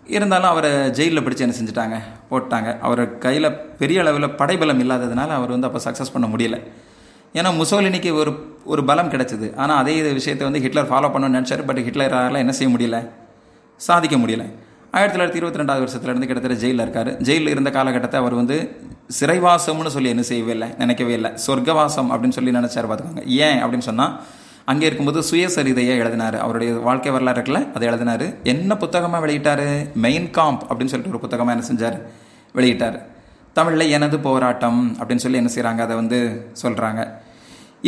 [0.07, 1.97] இருந்தாலும் அவரை ஜெயிலில் பிடிச்சி என்ன செஞ்சுட்டாங்க?
[2.31, 2.79] போட்டாங்க.
[2.79, 6.59] அவர் கையில் பெரிய அளவில் படைபலம் இல்லாததுனால அவர் வந்து அப்போ சக்ஸஸ் பண்ண முடியல.
[7.35, 8.31] ஏன்னா முசோலினிக்கு ஒரு
[8.65, 9.57] ஒரு பலம் கிடைச்சது.
[9.57, 13.09] ஆனால் அதே இது விஷயத்தை வந்து ஹிட்லர் ஃபாலோ பண்ணணும்னு நினச்சாரு பட் ஹிட்லரால் என்ன செய்ய முடியல?
[13.77, 14.45] சாதிக்க முடியல.
[14.91, 17.11] ஆயிரத்தி தொள்ளாயிரத்தி இருபத்தி ரெண்டாவது வருஷத்துலேருந்து கிட்டத்தட்ட ஜெயிலில் இருக்கார்.
[17.17, 18.57] ஜெயிலில் இருந்த காலகட்டத்தை அவர் வந்து
[19.21, 21.31] சிறைவாசம்னு சொல்லி என்ன செய்யவே இல்லை நினைக்கவே இல்லை.
[21.47, 24.21] சொர்க்கவாசம் அப்படின்னு சொல்லி நினச்சார் பார்த்துக்கோங்க ஏன் அப்படின்னு சொன்னால்
[24.65, 26.39] அங்கே இருக்கும்போது சுயசரிதையை எழுதினார்.
[26.39, 28.27] அவருடைய வாழ்க்கை வரலாறு இருக்குல்ல அதை எழுதினார்.
[28.43, 29.67] என்ன புத்தகமாக வெளியிட்டார்?
[29.95, 31.99] மெயின் காம்ப் அப்படின்னு சொல்லிட்டு ஒரு புத்தகமாக என்ன செஞ்சார்?
[32.55, 32.99] வெளியிட்டார்.
[33.53, 36.19] தமிழில் எனது போராட்டம் அப்படின்னு சொல்லி என்ன செய்கிறாங்க அதை வந்து
[36.63, 37.20] சொல்கிறாங்க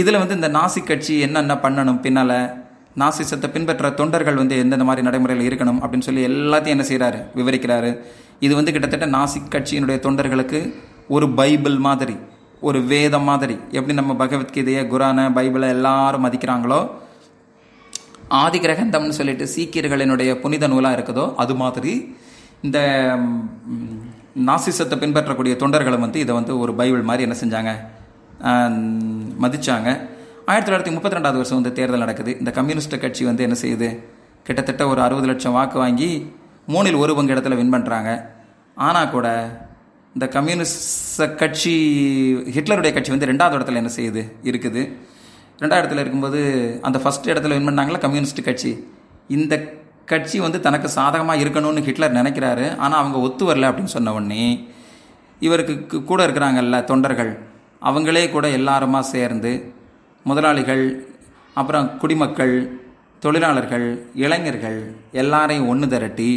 [0.00, 2.36] இதில் வந்து இந்த நாசிக் கட்சி என்னென்ன பண்ணணும் பின்னால்
[3.00, 7.90] நாசிசத்தை பின்பற்ற தொண்டர்கள் வந்து எந்தெந்த மாதிரி நடைமுறையில் இருக்கணும் அப்படின்னு சொல்லி எல்லாத்தையும் என்ன செய்கிறாரு விவரிக்கிறாரு.
[8.46, 10.60] இது வந்து கிட்டத்தட்ட நாசிக் கட்சியினுடைய தொண்டர்களுக்கு
[11.16, 12.16] ஒரு பைபிள் மாதிரி
[12.68, 13.56] ஒரு வேதம் மாதிரி.
[13.78, 16.80] எப்படி நம்ம பகவத்கீதையை குரானை பைபிளை எல்லாரும் மதிக்கிறாங்களோ
[18.42, 21.94] ஆதி கிரகந்தம்னு சொல்லிட்டு சீக்கியர்களினுடைய புனித நூலாக இருக்குதோ அது மாதிரி
[22.66, 22.78] இந்த
[24.48, 27.72] நாசிசத்தை பின்பற்றக்கூடிய தொண்டர்களும் வந்து இதை வந்து ஒரு பைபிள் மாதிரி என்ன செஞ்சாங்க?
[29.42, 29.88] மதித்தாங்க
[30.50, 32.32] ஆயிரத்தி தொள்ளாயிரத்தி முப்பத்தி ரெண்டாவது வருஷம் வந்து தேர்தல் நடக்குது.
[32.38, 33.88] இந்த கம்யூனிஸ்ட் கட்சி வந்து என்ன செய்யுது?
[34.46, 36.08] கிட்டத்தட்ட ஒரு அறுபது லட்சம் வாக்கு வாங்கி
[36.72, 38.10] மூணில் ஒரு பங்கு இடத்துல வின் பண்ணுறாங்க
[38.86, 39.28] ஆனால் கூட
[40.14, 41.74] இந்த கம்யூனிஸ்ட் கட்சி
[42.56, 44.22] ஹிட்லருடைய கட்சி வந்து ரெண்டாவது இடத்துல என்ன செய்யுது?
[44.50, 44.82] இருக்குது.
[45.60, 46.40] ரெண்டாவது இடத்துல இருக்கும்போது
[46.82, 48.72] அந்த ஃபர்ஸ்ட் இடத்துல வின் பண்ணாங்களா கம்யூனிஸ்ட் கட்சி.
[49.36, 49.54] இந்த
[50.12, 52.66] கட்சி வந்து தனக்கு சாதகமாக இருக்கணும்னு ஹிட்லர் நினைக்கிறாரு.
[52.76, 54.44] ஆனால் அவங்க ஒத்து வரல அப்படின்னு சொன்ன உடனே
[55.46, 57.32] இவருக்கு கூட இருக்கிறாங்கல்ல தொண்டர்கள்.
[57.88, 59.52] அவங்களே கூட எல்லாருமா சேர்ந்து
[60.24, 60.84] முதலாளிகள்
[61.54, 62.56] அப்புறம் குடிமக்கள்
[63.18, 64.78] தொழிலாளர்கள் இளைஞர்கள்
[65.12, 66.30] எல்லாரையும் ஒன்று திரட்டி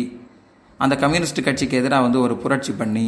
[0.79, 3.07] அந்த கம்யூனிஸ்ட் கட்சிக்கு எதிராக வந்து ஒரு புரட்சி பண்ணி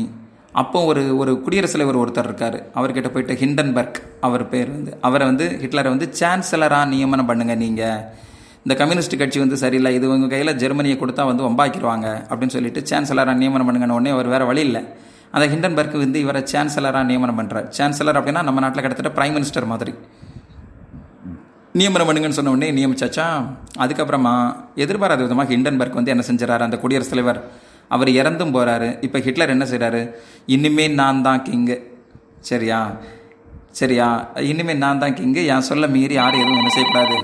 [0.61, 2.55] அப்போ ஒரு ஒரு குடியரசுத் தலைவர் ஒருத்தர் இருக்கார்.
[2.75, 4.91] அவர்கிட்ட போயிட்டு ஹிண்டன்பர்க் அவர் பேர் வந்து.
[5.01, 7.99] அவரை வந்து ஹிட்லரை வந்து சான்சலராக நியமனம் பண்ணுங்கள் நீங்கள்
[8.63, 9.91] இந்த கம்யூனிஸ்ட் கட்சி வந்து சரியில்லை.
[9.97, 14.45] இது உங்கள் கையில் ஜெர்மனியை கொடுத்தா வந்து ஒம்பாக்கிடுவாங்க அப்படின்னு சொல்லிட்டு சான்சலராக நியமனம் பண்ணுங்கன்னு உடனே அவர் வேறு
[14.45, 14.81] வழி இல்லை.
[15.31, 19.93] அந்த ஹிண்டன்பர்க் வந்து இவரை சான்சலராக நியமனம் பண்ணுறார் சான்சலர் அப்படின்னா நம்ம நாட்டில் கிட்டத்தட்ட பிரைம் மினிஸ்டர் மாதிரி.
[21.71, 23.45] நியமனம் பண்ணுங்கன்னு சொன்ன உடனே நியமிச்சாச்சா?
[23.77, 27.51] அதுக்கப்புறமா எதிர்பாராத விதமாக ஹிண்டன்பர்க் வந்து என்ன செஞ்சுறாரு அந்த குடியரசுத் தலைவர்
[27.87, 29.03] அவர் இறந்தும் போறாரு.
[29.03, 30.11] இப்போ ஹிட்லர் என்ன செய்றாரு?
[30.45, 31.91] இனிமே நான் தான் கிங்கு
[32.39, 32.95] சரியா?
[33.71, 34.29] சரியா?
[34.35, 37.15] இனிமே நான் தான் கிங்கு என் சொல்ல மீறி யாரும் எதுவும் என்ன செய்யக்கூடாது?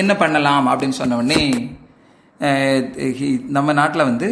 [0.00, 1.40] என்ன பண்ணலாம் அப்படின்னு சொன்ன உடனே
[3.56, 4.28] நம்ம நாட்டில் வந்து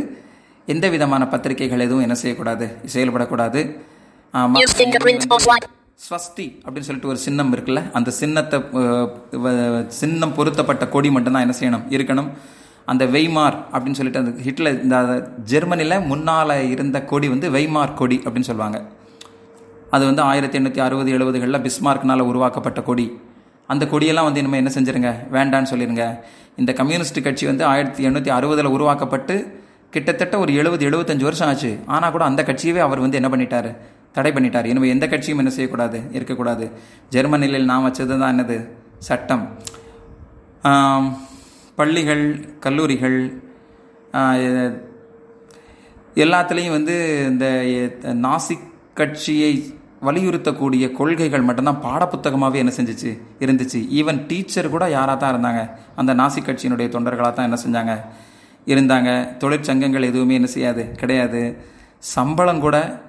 [0.73, 3.61] எந்த விதமான பத்திரிகைகள் எதுவும் என்ன செய்யக்கூடாது செயல்படக்கூடாது.
[6.07, 8.59] ஸ்வஸ்தி அப்படின்னு சொல்லிட்டு ஒரு சின்னம் இருக்குல்ல அந்த சின்னத்தை
[10.01, 11.85] சின்னம் பொருத்தப்பட்ட கொடி மட்டும்தான் என்ன செய்யணும்?
[11.97, 12.31] இருக்கணும்.
[12.91, 14.97] அந்த வெய்மார் அப்படின்னு சொல்லிட்டு அந்த ஹிட்லர் இந்த
[15.53, 18.79] ஜெர்மனியில் முன்னால் இருந்த கொடி வந்து வெய்மார் கொடி அப்படின்னு சொல்லுவாங்க.
[19.97, 23.07] அது வந்து ஆயிரத்தி எண்ணூற்றி அறுபது எழுபதுகளில் பிஸ்மார்க்னால் உருவாக்கப்பட்ட கொடி.
[23.73, 25.11] அந்த கொடியெல்லாம் வந்து இனிமேல் என்ன செஞ்சிருங்க?
[25.37, 26.05] வேண்டான்னு சொல்லிடுங்க
[26.61, 29.35] இந்த கம்யூனிஸ்ட் கட்சி வந்து ஆயிரத்தி எண்ணூற்றி அறுபதில் உருவாக்கப்பட்டு
[29.95, 31.71] கிட்டத்தட்ட ஒரு எழுபது எழுபத்தஞ்சு வருஷம் ஆச்சு.
[31.95, 33.71] ஆனால் கூட அந்த கட்சியவே அவர் வந்து என்ன பண்ணிட்டார்?
[34.17, 34.67] தடை பண்ணிட்டார்.
[34.71, 35.99] இனிமேல் எந்த கட்சியும் என்ன செய்யக்கூடாது?
[36.19, 36.65] இருக்கக்கூடாது.
[37.15, 38.57] ஜெர்மனியில் நான் வச்சது தான் என்னது?
[39.09, 39.45] சட்டம்.
[41.79, 42.25] பள்ளிகள்
[42.65, 43.19] கல்லூரிகள்
[46.25, 46.97] எல்லாத்துலேயும் வந்து
[47.31, 47.47] இந்த
[48.27, 48.67] நாசிக்
[49.01, 49.53] கட்சியை
[50.05, 53.21] வலியுறுத்தக்கூடிய கொள்கைகள் மட்டும்தான் பாடப்புத்தகமாகவே என்ன செஞ்சுச்சு?
[53.41, 53.81] இருந்துச்சு.
[53.99, 55.71] ஈவன் டீச்சர் கூட யாராக தான் இருந்தாங்க.
[55.97, 58.01] அந்த நாசிக் கட்சியினுடைய தொண்டர்களாக தான் என்ன செஞ்சாங்க?
[58.67, 59.37] இருந்தாங்க.
[59.37, 60.91] தொழிற்சங்கங்கள் எதுவுமே என்ன செய்யாது?
[60.93, 61.65] கிடையாது.
[61.99, 63.03] சம்பளம் கூட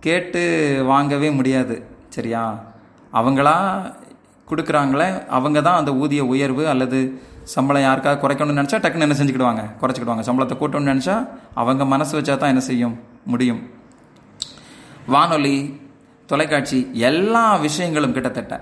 [0.00, 0.42] கேட்டு
[0.86, 1.86] வாங்கவே முடியாது.
[2.08, 2.64] சரியா?
[3.12, 3.56] அவங்களா
[4.50, 9.62] கொடுக்குறாங்களே அவங்க தான் அந்த ஊதிய உயர்வு அல்லது சம்பளம் யாருக்காவது குறைக்கணும்னு நினச்சா டக்குன்னு என்ன செஞ்சுக்கிடுவாங்க?
[9.80, 10.20] குறைச்சிக்கிடுவாங்க.
[10.20, 13.00] சம்பளத்தை கூட்டணும்னு நினச்சா அவங்க மனசு வச்சா தான் என்ன செய்யும்?
[13.24, 13.70] முடியும்.
[15.06, 15.80] வானொலி
[16.30, 16.78] தொலைக்காட்சி
[17.10, 18.54] எல்லா விஷயங்களும் கிட்டத்தட்ட.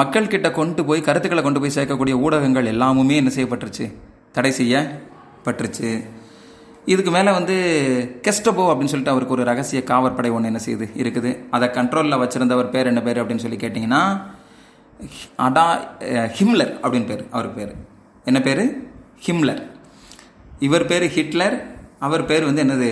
[0.00, 3.86] மக்கள் கிட்ட கொண்டு போய் கருத்துக்களை கொண்டு போய் சேர்க்கக்கூடிய ஊடகங்கள் எல்லாமுமே என்ன செய்யப்பட்டுருச்சு?
[4.36, 5.90] தடை செய்யப்பட்டுருச்சு.
[6.92, 7.56] இதுக்கு மேலே வந்து
[8.26, 11.30] கெஸ்டபோ அப்படின்னு சொல்லிட்டு அவருக்கு ஒரு ரகசிய காவற்படை ஒன்று என்ன செய்யுது இருக்குது.
[11.56, 14.02] அதை கண்ட்ரோலில் வச்சுருந்தவர் பேர் என்ன பேர் அப்படின்னு சொல்லி கேட்டிங்கன்னா
[15.46, 15.66] அடா
[16.38, 17.74] ஹிம்லர் அப்படின்னு பேர் அவருக்கு பேர்.
[18.30, 18.62] என்ன பேர்?
[19.26, 19.62] ஹிம்லர்.
[20.66, 21.56] இவர் பேர் ஹிட்லர்
[22.06, 22.90] அவர் பேர் வந்து என்னது?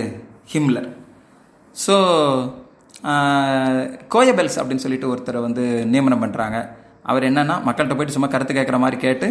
[0.53, 0.87] ஹிம்லர்.
[1.85, 1.95] ஸோ
[4.13, 6.57] கோயபெல்ஸ் அப்படின்னு சொல்லிட்டு ஒருத்தரை வந்து நியமனம் பண்ணுறாங்க
[7.03, 9.27] அவர் என்னென்னா மக்கள்கிட்ட போயிட்டு சும்மா கருத்து கேட்குற மாதிரி கேட்டு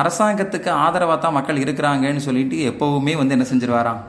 [0.00, 4.00] அரசாங்கத்துக்கு ஆதரவாக தான் மக்கள் இருக்கிறாங்கன்னு சொல்லிட்டு எப்போவுமே வந்து என்ன செஞ்சிருவாராம்?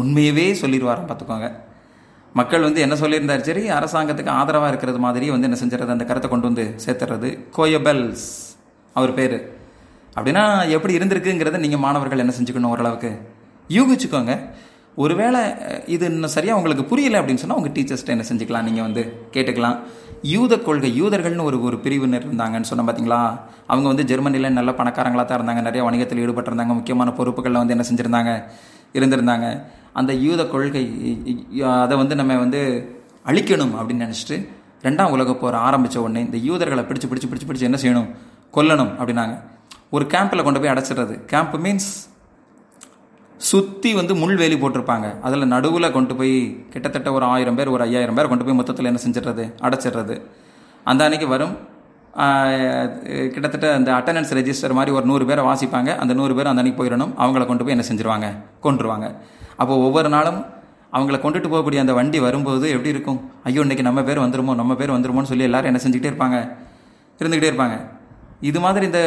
[0.00, 1.48] உண்மையவே சொல்லிடுவாராம் பார்த்துக்கோங்க.
[2.40, 3.42] மக்கள் வந்து என்ன சொல்லியிருந்தார்?
[3.48, 7.30] சரி அரசாங்கத்துக்கு ஆதரவாக இருக்கிறது மாதிரி வந்து என்ன செஞ்சுறது அந்த கருத்தை கொண்டு வந்து சேர்த்துறது.
[7.56, 8.28] கோயபெல்ஸ்
[8.92, 9.38] அவர் பேர்.
[10.16, 10.44] அப்படின்னா
[10.76, 13.10] எப்படி இருந்திருக்குங்கிறத நீங்கள் மாணவர்கள் என்ன செஞ்சுக்கணும் ஓரளவுக்கு?
[13.76, 14.34] யூகிச்சுக்கோங்க.
[14.96, 15.40] ஒருவேளை
[15.94, 19.02] இது இன்னும் சரியாக உங்களுக்கு புரியல அப்படின்னு சொன்னால் உங்கள் டீச்சர்ஸ்ட்ட என்ன செஞ்சுக்கலாம் நீங்கள் வந்து
[19.34, 19.76] கேட்டுக்கலாம்.
[20.32, 23.20] யூத கொள்கை யூதர்கள்னு ஒரு ஒரு பிரிவினர் இருந்தாங்கன்னு சொன்ன பார்த்தீங்களா
[23.70, 28.32] அவங்க வந்து ஜெர்மனியில் நல்ல பணக்காரங்களாக தான் இருந்தாங்க நிறைய வணிகத்தில் ஈடுபட்டிருந்தாங்க முக்கியமான பொறுப்புகளில் வந்து என்ன செஞ்சுருந்தாங்க
[28.98, 29.46] இருந்திருந்தாங்க.
[30.00, 30.84] அந்த யூத கொள்கை
[31.84, 32.60] அதை வந்து நம்ம வந்து
[33.30, 34.36] அழிக்கணும் அப்படின்னு நினச்சிட்டு
[34.86, 38.08] ரெண்டாம் உலக போர் ஆரம்பித்த உடனே இந்த யூதர்களை பிடிச்சு பிடிச்சு பிடிச்சு பிடிச்சு என்ன செய்யணும்?
[38.56, 39.34] கொல்லணும் அப்படின்னாங்க.
[39.96, 41.14] ஒரு கேம்பில் கொண்டு போய் அடைச்சிடுறது.
[41.32, 41.90] கேம்ப் மீன்ஸ்
[43.50, 45.06] சுற்றி வந்து முள்வேலி போட்டிருப்பாங்க.
[45.26, 46.34] அதில் நடுவில் கொண்டு போய்
[46.72, 49.44] கிட்டத்தட்ட ஒரு ஆயிரம் பேர் ஒரு ஐயாயிரம் பேர் கொண்டு போய் மொத்தத்தில் என்ன செஞ்சிடுறது?
[49.66, 50.16] அடைச்சிடுறது.
[50.90, 51.54] அந்த அன்னைக்கு வரும்.
[53.34, 55.90] கிட்டத்தட்ட அந்த அட்டண்டன்ஸ் ரெஜிஸ்டர் மாதிரி ஒரு நூறு பேரை வாசிப்பாங்க.
[56.02, 57.12] அந்த நூறு பேர் அந்த அன்னைக்கு போயிடணும்.
[57.22, 58.28] அவங்கள கொண்டு போய் என்ன செஞ்சிருவாங்க?
[58.66, 59.06] கொண்டுருவாங்க
[59.62, 60.40] அப்போ ஒவ்வொரு நாளும்
[60.96, 63.18] அவங்கள கொண்டுட்டு போகக்கூடிய அந்த வண்டி வரும்போது எப்படி இருக்கும்?
[63.48, 64.54] ஐயோ இன்னைக்கு நம்ம பேர் வந்துருமோ?
[64.60, 66.38] நம்ம பேர் வந்துருமோன்னு சொல்லி எல்லாரும் என்ன செஞ்சுக்கிட்டே இருப்பாங்க.
[67.20, 67.76] இருந்துக்கிட்டே இருப்பாங்க.
[68.50, 69.02] இது மாதிரி இந்த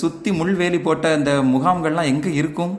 [0.00, 2.74] சுற்றி முள்வேலி போட்ட இந்த முகாம்கள்லாம் எங்கே இருக்கும்?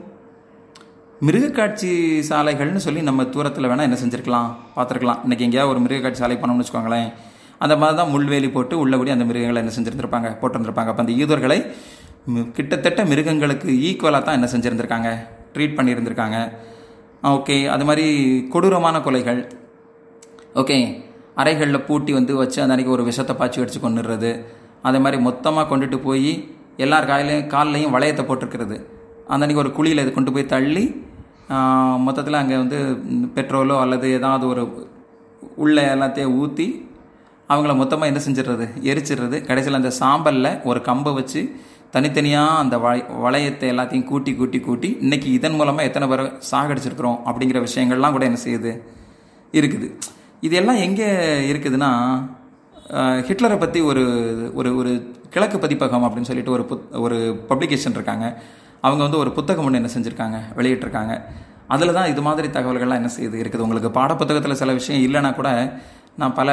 [1.26, 1.88] மிருகக்காட்சி
[2.28, 5.18] சாலைகள்னு சொல்லி நம்ம தூரத்தில் வேணால் என்ன செஞ்சுருக்கலாம் பார்த்துருக்கலாம்.
[5.24, 7.08] இன்றைக்கி எங்கேயாவது ஒரு மிருகக்காட்சி சாலை பண்ணோம்னு வச்சுக்கோங்களேன்.
[7.64, 10.90] அந்த மாதிரி தான் முள்வேலி போட்டு உள்ளபடி அந்த மிருகங்களை என்ன செஞ்சுருந்துருப்பாங்க போட்டிருந்துருப்பாங்க.
[10.92, 11.58] அப்போ அந்த யூதர்களை
[12.58, 15.10] கிட்டத்தட்ட மிருகங்களுக்கு ஈக்குவலாக தான் என்ன செஞ்சுருந்துருக்காங்க
[15.56, 16.38] ட்ரீட் பண்ணியிருந்திருக்காங்க
[17.32, 18.06] ஓகே அது மாதிரி
[18.54, 19.42] கொடூரமான கொலைகள்.
[20.62, 20.78] ஓகே
[21.42, 24.32] அறைகளில் பூட்டி வந்து வச்சு அந்த அன்றைக்கி ஒரு விஷத்தை பாய்ச்சி அடிச்சு கொண்டுடுறது
[24.88, 26.32] அதே மாதிரி மொத்தமாக கொண்டுட்டு போய்
[26.86, 28.78] எல்லார் காயிலையும் கால்லையும் வளையத்தை போட்டிருக்கிறது.
[29.32, 30.84] அந்த அன்றைக்கி ஒரு குழியில் இது கொண்டு போய் தள்ளி
[32.06, 32.78] மொத்தத்தில் அங்கே வந்து
[33.36, 34.62] பெட்ரோலோ அல்லது ஏதாவது ஒரு
[35.64, 36.66] உள்ள எல்லாத்தையும் ஊற்றி
[37.48, 38.66] அவங்கள மொத்தமாக என்ன செஞ்சிடுறது?
[38.90, 39.36] எரிச்சிடுறது.
[39.48, 41.40] கடைசியில் அந்த சாம்பலில் ஒரு கம்பை வச்சு
[41.94, 47.60] தனித்தனியாக அந்த வளை வளையத்தை எல்லாத்தையும் கூட்டி கூட்டி கூட்டி இன்னைக்கு இதன் மூலமாக எத்தனை பேரை சாகடிச்சிருக்கிறோம் அப்படிங்கிற
[47.66, 48.72] விஷயங்கள்லாம் கூட என்ன செய்யுது?
[49.58, 49.88] இருக்குது.
[50.46, 51.08] இது எல்லாம் எங்கே
[51.50, 51.90] இருக்குதுன்னா
[53.28, 54.04] ஹிட்லரை பற்றி ஒரு
[54.60, 54.92] ஒரு ஒரு
[55.34, 57.18] கிழக்கு பதிப்பகம் அப்படின்னு சொல்லிட்டு ஒரு புத் ஒரு
[57.50, 58.26] பப்ளிகேஷன் இருக்காங்க.
[58.86, 61.14] அவங்க வந்து ஒரு புத்தகம் ஒன்று என்ன செஞ்சுருக்காங்க வெளியிட்டிருக்காங்க.
[61.74, 63.64] அதில் தான் இது மாதிரி தகவல்கள்லாம் என்ன செய்யுது இருக்குது.
[63.66, 65.50] உங்களுக்கு பாடப்புத்தகத்தில் சில விஷயம் இல்லைன்னா கூட
[66.20, 66.50] நான் பல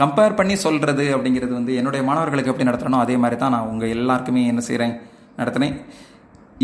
[0.00, 4.42] கம்பேர் பண்ணி சொல்கிறது அப்படிங்கிறது வந்து என்னுடைய மாணவர்களுக்கு எப்படி நடத்துகிறனோ அதே மாதிரி தான் நான் உங்கள் எல்லாருக்குமே
[4.52, 4.94] என்ன செய்கிறேன்
[5.40, 5.76] நடத்தினேன்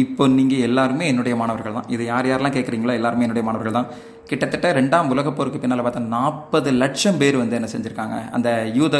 [0.02, 1.88] இப்போ நீங்கள் எல்லாருமே என்னுடைய மாணவர்கள் தான்.
[1.94, 3.88] இது யார் யாரெல்லாம் கேட்குறீங்களோ எல்லாருமே என்னுடைய மாணவர்கள் தான்.
[4.30, 8.16] கிட்டத்தட்ட ரெண்டாம் உலகப் போருக்கு பின்னால் பார்த்தா நாற்பது லட்சம் பேர் வந்து என்ன செஞ்சுருக்காங்க.
[8.37, 8.96] அந்த யூத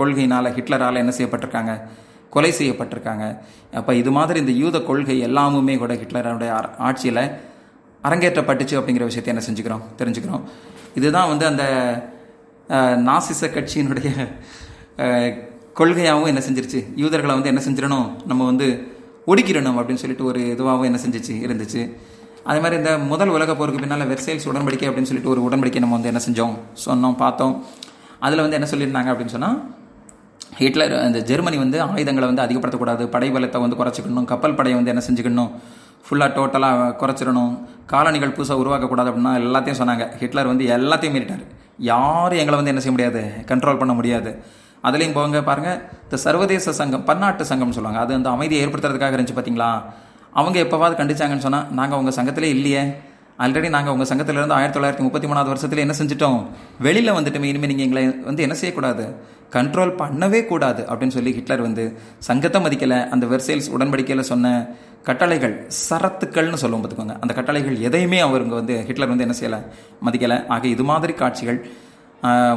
[0.00, 1.74] கொள்கையினால் ஹிட்லரால் என்ன செய்யப்பட்டிருக்காங்க.
[2.34, 3.24] கொலை செய்யப்பட்டிருக்காங்க.
[3.78, 6.52] அப்போ இது மாதிரி இந்த யூத கொள்கை எல்லாமுமே கூட ஹிட்லருடைய
[6.88, 7.24] ஆட்சியில்
[8.08, 9.82] அரங்கேற்றப்பட்டுச்சு அப்படிங்கிற விஷயத்தை என்ன செஞ்சுக்கிறோம்?
[10.00, 10.44] தெரிஞ்சுக்கிறோம்.
[11.00, 11.64] இதுதான் வந்து அந்த
[13.08, 14.08] நாசிச கட்சியினுடைய
[15.78, 16.80] கொள்கையாகவும் என்ன செஞ்சிருச்சு?
[17.02, 18.08] யூதர்களை வந்து என்ன செஞ்சிடணும்?
[18.30, 18.66] நம்ம வந்து
[19.32, 21.34] ஒடுக்கிடணும் அப்படின்னு சொல்லிட்டு ஒரு இதுவாகவும் என்ன செஞ்சிச்சு?
[21.46, 21.82] இருந்துச்சு.
[22.48, 26.10] அதே மாதிரி இந்த முதல் உலக போருக்கு பின்னால் வெர்சைல்ஸ் உடன்படிக்கை அப்படின்னு சொல்லிட்டு ஒரு உடன்படிக்கை நம்ம வந்து
[26.12, 26.54] என்ன செஞ்சோம்?
[26.86, 27.54] சொன்னோம் பார்த்தோம்.
[28.26, 29.58] அதில் வந்து என்ன சொல்லியிருந்தாங்க அப்படின்னு சொன்னால்
[30.58, 35.02] ஹிட்லர் அந்த ஜெர்மனி வந்து ஆயுதங்களை வந்து அதிகப்படுத்தக்கூடாது படை பலத்தை வந்து குறைச்சிக்கணும் கப்பல் படையை வந்து என்ன
[35.08, 35.50] செஞ்சுக்கணும்
[36.06, 37.52] ஃபுல்லாக டோட்டலாக குறைச்சிடணும்
[37.92, 40.04] காலனிகள் புதுசாக உருவாக்கக்கூடாது அப்படின்னா எல்லாத்தையும் சொன்னாங்க.
[40.20, 41.44] ஹிட்லர் வந்து எல்லாத்தையும் மீறிட்டார்.
[41.90, 44.30] யாரும் எங்களை வந்து என்ன செய்ய முடியாது கண்ட்ரோல் பண்ண முடியாது.
[44.88, 48.00] அதுலேயும் போங்க பாருங்கள் இந்த சர்வதேச சங்கம் பன்னாட்டு சங்கம்னு சொல்லுவாங்க.
[48.04, 49.70] அது வந்து அமைதியை ஏற்படுத்துறதுக்காக இருந்துச்சு பார்த்தீங்களா
[50.40, 52.82] அவங்க எப்போவாது கண்டிச்சாங்கன்னு சொன்னால் நாங்கள் உங்கள் சங்கத்திலே இல்லையே.
[53.38, 56.40] ஆல்ரெடி நாங்கள் உங்கள் சங்கத்திலிருந்து ஆயிரத்தி தொள்ளாயிரத்தி முப்பத்தி மூணாவது வருஷத்தில் என்ன செஞ்சிட்டோம்?
[56.86, 57.48] வெளியில் வந்துட்டுமே.
[57.52, 59.04] இனிமேல் நீங்கள் எங்களை வந்து என்ன செய்யக்கூடாது?
[59.56, 61.84] கண்ட்ரோல் பண்ணவே கூடாது அப்படின்னு சொல்லி ஹிட்லர் வந்து
[62.18, 64.52] சங்கத்தை மதிக்கலை அந்த வெர்சைல்ஸ் உடன்படிக்கையில் சொன்ன
[65.08, 65.54] கட்டளைகள்
[65.88, 67.16] சரத்துக்கள்னு சொல்லுவோம் பார்த்துக்கோங்க.
[67.20, 69.60] அந்த கட்டளைகள் எதையுமே அவருங்க வந்து ஹிட்லர் வந்து என்ன செய்யலை?
[70.06, 70.46] மதிக்கலை.
[70.46, 71.90] ஆக இது மாதிரி காட்சிகள்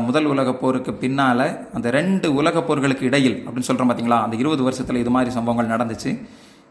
[0.08, 4.20] முதல் உலகப் போருக்கு பின்னால் அந்த ரெண்டு உலகப் போர்களுக்கு இடையில் அப்படின்னு சொல்கிறோம் பார்த்தீங்களா?
[4.26, 6.12] அந்த இருபது வருஷத்தில் இது மாதிரி சம்பவங்கள் நடந்துச்சு.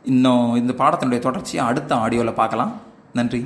[0.04, 2.72] இன்னும் இந்த பாடத்தினுடைய தொடர்ச்சியை அடுத்த ஆடியோவில் பார்க்கலாம்.
[3.12, 3.42] நன்றி.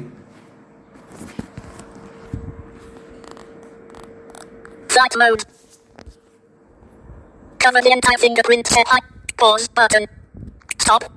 [4.88, 5.44] Flight mode.
[7.58, 8.86] Cover the entire fingerprint set.
[9.36, 10.06] Pause button.
[10.80, 11.14] Stop button.